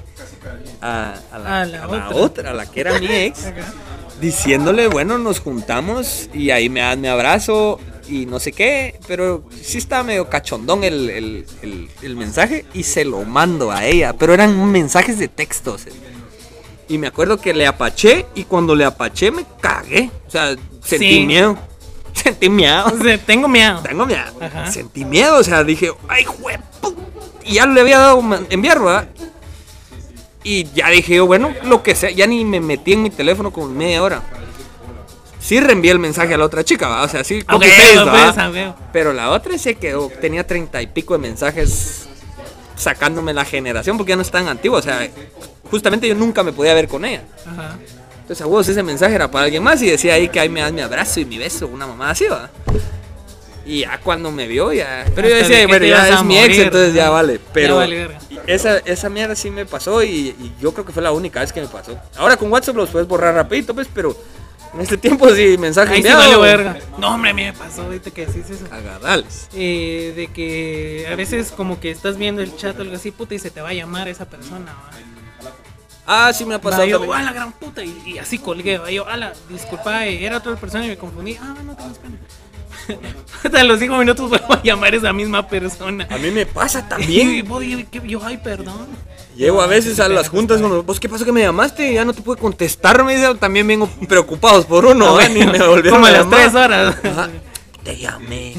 [0.81, 2.15] a, a la, A la a la otra.
[2.15, 3.41] otra, a la que era mi ex,
[4.21, 7.79] diciéndole, bueno, nos juntamos y ahí me mi abrazo
[8.21, 12.83] y no sé qué, pero sí estaba medio cachondón el, el- el- el mensaje y
[12.83, 15.83] se lo mando a ella, pero eran mensajes de textos.
[16.89, 21.09] Y me acuerdo que le apaché y cuando le apaché me cagué, o sea, sentí
[21.21, 21.25] Sí.
[21.25, 21.57] miedo.
[22.13, 22.85] Sentí miedo.
[22.85, 23.79] O sea, tengo miedo.
[23.81, 24.21] Tengo miedo.
[24.39, 24.71] Ajá.
[24.71, 26.93] Sentí miedo, o sea, dije, ay, jue pu-".
[27.43, 29.07] Y ya le había dado enviar, ¿verdad?
[30.43, 33.67] Y ya dije bueno, lo que sea, ya ni me metí en mi teléfono como
[33.69, 34.21] media hora.
[35.43, 37.03] Sí reenvié el mensaje a la otra chica, ¿va?
[37.03, 38.11] O sea, sí, copy paste, no, ¿va?
[38.11, 38.73] pues, a ver.
[38.93, 42.07] Pero la otra se quedó, tenía treinta y pico de mensajes
[42.77, 44.77] sacándome la generación porque ya no es tan antiguo.
[44.77, 45.05] O sea,
[45.69, 47.23] justamente yo nunca me podía ver con ella.
[47.45, 47.77] Ajá.
[48.21, 50.71] Entonces a ese mensaje era para alguien más y decía ahí que ahí me das
[50.71, 52.49] mi abrazo y mi beso, una mamá así, va.
[53.65, 55.03] Y ya cuando me vio, ya.
[55.13, 57.41] Pero yo Hasta decía, de que bueno, ya es mi ex, entonces ya vale.
[57.51, 57.81] Pero
[58.47, 61.51] esa, esa mierda sí me pasó y, y yo creo que fue la única vez
[61.51, 61.97] que me pasó.
[62.15, 64.15] Ahora con WhatsApp los puedes borrar rapidito, pues, pero
[64.73, 66.39] en este tiempo sí, mensaje Ahí sí enviado.
[66.39, 66.77] vale verga.
[66.97, 68.67] No, hombre, a mí me pasó ahorita que decís eso.
[68.69, 69.47] Cagadales.
[69.53, 73.35] Eh, de que a veces como que estás viendo el chat o algo así, puta,
[73.35, 74.89] y se te va a llamar esa persona, ¿va?
[76.05, 76.83] Ah, sí me ha pasado.
[76.83, 80.25] Va, yo, a la gran puta, y, y así colgué, va, yo, ala, disculpa, eh,
[80.25, 81.37] era otra persona y me confundí.
[81.39, 82.17] Ah, no tengas pena.
[83.43, 86.05] Hasta los cinco minutos vuelvo a llamar a esa misma persona.
[86.09, 87.45] A mí me pasa Y también.
[87.45, 88.87] yo, que- yo, ay, perdón.
[89.35, 92.13] Llego a veces a las juntas cuando vos qué pasó que me llamaste, ya no
[92.13, 95.29] te pude contestar, me dice, también vengo preocupados por uno, Ah, ¿eh?
[95.33, 96.95] ni me volvieron Como a las tres horas.
[97.03, 97.29] Ajá.
[97.83, 98.55] Te llamé.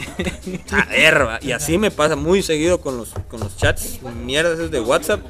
[0.70, 4.80] A ver, y así me pasa muy seguido con los, con los chats mierdas de
[4.80, 5.20] WhatsApp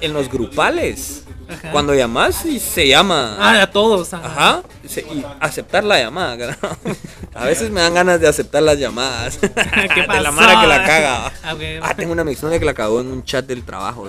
[0.00, 1.24] en los grupales.
[1.46, 1.72] Ajá.
[1.72, 3.36] Cuando llamas y se llama.
[3.38, 4.14] Ah, a todos.
[4.14, 4.26] Ajá.
[4.26, 4.62] Ajá.
[4.88, 6.56] se- y aceptar la llamada.
[7.34, 9.36] A veces me dan ganas de aceptar las llamadas.
[9.40, 9.48] ¿Qué
[10.00, 10.32] De la pasó?
[10.32, 11.32] mara que la caga.
[11.42, 11.80] A ver.
[11.84, 14.08] Ah, tengo una exnovia que la cagó en un chat del trabajo.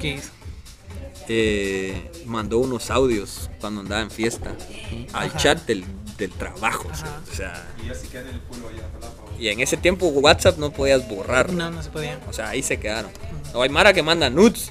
[0.00, 0.30] ¿Qué hizo?
[1.28, 4.52] eh, mandó unos audios cuando andaba en fiesta
[5.12, 5.38] al Ajá.
[5.38, 5.84] chat del,
[6.18, 6.88] del trabajo.
[6.90, 7.20] o sea, Ajá.
[7.30, 7.68] O sea,
[9.38, 11.52] y en ese tiempo WhatsApp no podías borrar.
[11.52, 12.18] No, no se podía.
[12.28, 13.10] O sea, ahí se quedaron.
[13.54, 14.70] O hay Mara que manda nudes.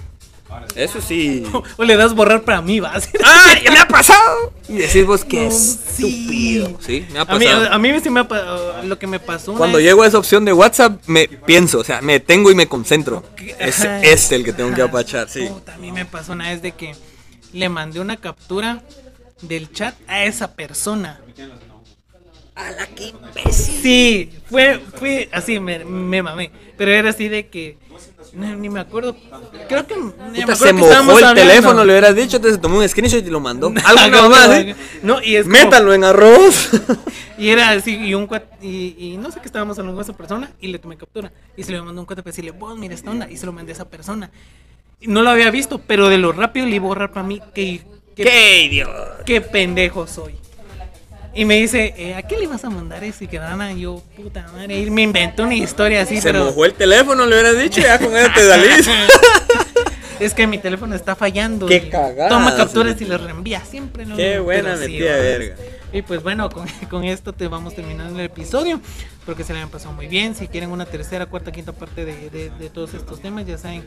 [0.75, 1.45] Eso sí.
[1.77, 3.07] O le das borrar para mí, vas.
[3.23, 3.53] ¡Ah!
[3.63, 4.51] ¡Ya me ha pasado!
[4.67, 6.77] Y decís vos que No, estúpido.
[6.85, 7.71] Sí, me ha A mí, pasado.
[7.73, 9.53] a mí sí me ha pa- lo que me pasó.
[9.55, 12.55] Cuando vez- llego a esa opción de WhatsApp, me pienso, o sea, me detengo y
[12.55, 13.23] me concentro.
[13.59, 15.47] Es este el que tengo que apachar, sí.
[15.73, 16.95] A mí me pasó una vez de que
[17.53, 18.81] le mandé una captura
[19.41, 21.19] del chat a esa persona.
[22.53, 23.75] ¡A la que imbécil!
[23.81, 26.51] Sí, fue, fue así, me, me mamé.
[26.77, 27.77] Pero era así de que.
[28.33, 29.15] no, ni me acuerdo.
[29.69, 29.95] Creo que.
[29.95, 31.49] ni me Puta, acuerdo se que mojó estábamos el hablando.
[31.49, 33.67] teléfono, le hubieras dicho, entonces tomó un screenshot y lo mandó.
[33.85, 34.75] Algo Haga más, ¿eh?
[35.01, 36.69] No, y es como- Métalo en arroz.
[37.37, 40.15] Y era así, y un cuat, y, y no sé qué estábamos hablando con esa
[40.15, 41.31] persona, y le tomé captura.
[41.57, 43.51] Y se le mandó un cuate para decirle, vos, mira esta onda, y se lo
[43.51, 44.29] mandé a esa persona.
[44.99, 47.41] Y no lo había visto, pero de lo rápido le iba a borrar para mí,
[47.55, 47.81] que,
[48.15, 49.17] que- ¡Qué idiota!
[49.25, 50.35] qué pendejo soy.
[51.33, 53.23] Y me dice, eh, ¿a qué le vas a mandar eso?
[53.23, 56.65] Y que nada, yo, puta madre, y me inventó una historia así, Se pero mojó
[56.65, 58.89] el teléfono, le hubieras dicho, ya con eso te salís.
[60.19, 61.67] es que mi teléfono está fallando.
[61.67, 63.05] Qué cagada, Toma capturas sí.
[63.05, 65.55] y las reenvía, siempre lo Qué buena sí, metida verga.
[65.93, 68.79] Y pues bueno, con, con esto te vamos terminando el episodio.
[69.19, 70.35] Espero que se le hayan pasado muy bien.
[70.35, 73.83] Si quieren una tercera, cuarta, quinta parte de, de- de todos estos temas, ya saben,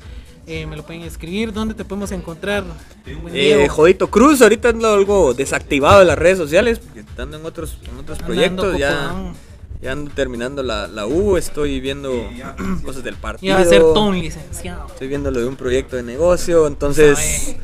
[0.47, 1.53] eh, me lo pueden escribir.
[1.53, 2.65] ¿Dónde te podemos encontrar?
[3.33, 3.67] Eh?
[3.69, 7.99] Jodito Cruz, ahorita ando algo desactivado de las redes sociales, porque estando en otros, en
[7.99, 9.33] otros proyectos, ya,
[9.83, 12.13] ya ando terminando la, la U, estoy viendo
[12.85, 13.53] cosas del partido.
[13.53, 14.87] Ya va a ser todo un licenciado.
[14.89, 17.57] Estoy viendo lo de un proyecto de negocio, entonces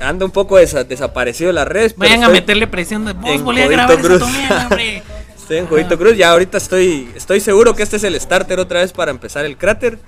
[0.00, 1.96] Ando un poco desa- desaparecido de las redes.
[1.96, 4.22] Vayan a meterle presión de vos, volví a grabar Cruz.
[4.22, 5.02] hombre.
[5.38, 8.80] Estoy en Jodito Cruz, ya ahorita estoy, estoy seguro que este es el starter otra
[8.80, 9.98] vez para empezar el cráter.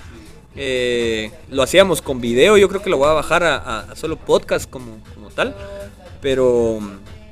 [0.55, 3.97] Eh, lo hacíamos con video, yo creo que lo voy a bajar a, a- a
[3.97, 5.55] solo podcast como, como tal.
[6.21, 6.81] Pero,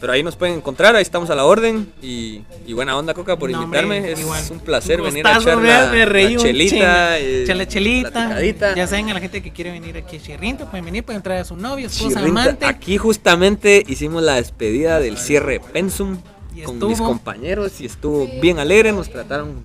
[0.00, 1.92] pero ahí nos pueden encontrar, ahí estamos a la orden.
[2.02, 4.12] Y, y buena onda, Coca, por No, hombre, invitarme.
[4.12, 4.42] es igual.
[4.50, 7.18] un placer venir a echar la, la chelita.
[7.18, 8.74] eh, Echar la chelita.
[8.74, 11.40] Ya saben, a la gente que quiere venir aquí a Chirrinto, pueden venir, pueden traer
[11.42, 12.42] a su novio, esposa, Chirrinta.
[12.42, 12.66] amante.
[12.66, 16.18] Aquí justamente hicimos la despedida del cierre Pensum
[16.54, 19.62] Y con estuvo- mis compañeros y estuvo bien alegre, nos trataron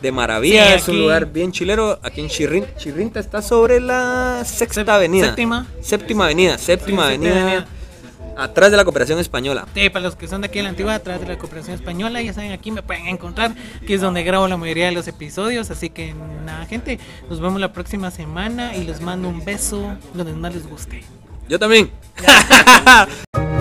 [0.00, 4.44] de maravilla, Sí, es un lugar bien chilero, aquí en Chirrinta, Chirrinta está sobre la
[4.44, 5.26] sexta avenida.
[5.26, 5.66] séptima.
[5.80, 7.66] Séptima avenida, séptima avenida.
[8.36, 9.66] Atrás de la cooperación española.
[9.74, 12.20] Sí, para los que son de aquí de la antigua, atrás de la cooperación española,
[12.22, 13.54] ya saben, aquí me pueden encontrar,
[13.86, 15.70] que es donde grabo la mayoría de los episodios.
[15.70, 16.14] Así que
[16.44, 20.66] nada, gente, nos vemos la próxima semana y les mando un beso donde más les
[20.66, 21.04] guste.
[21.48, 21.90] Yo también.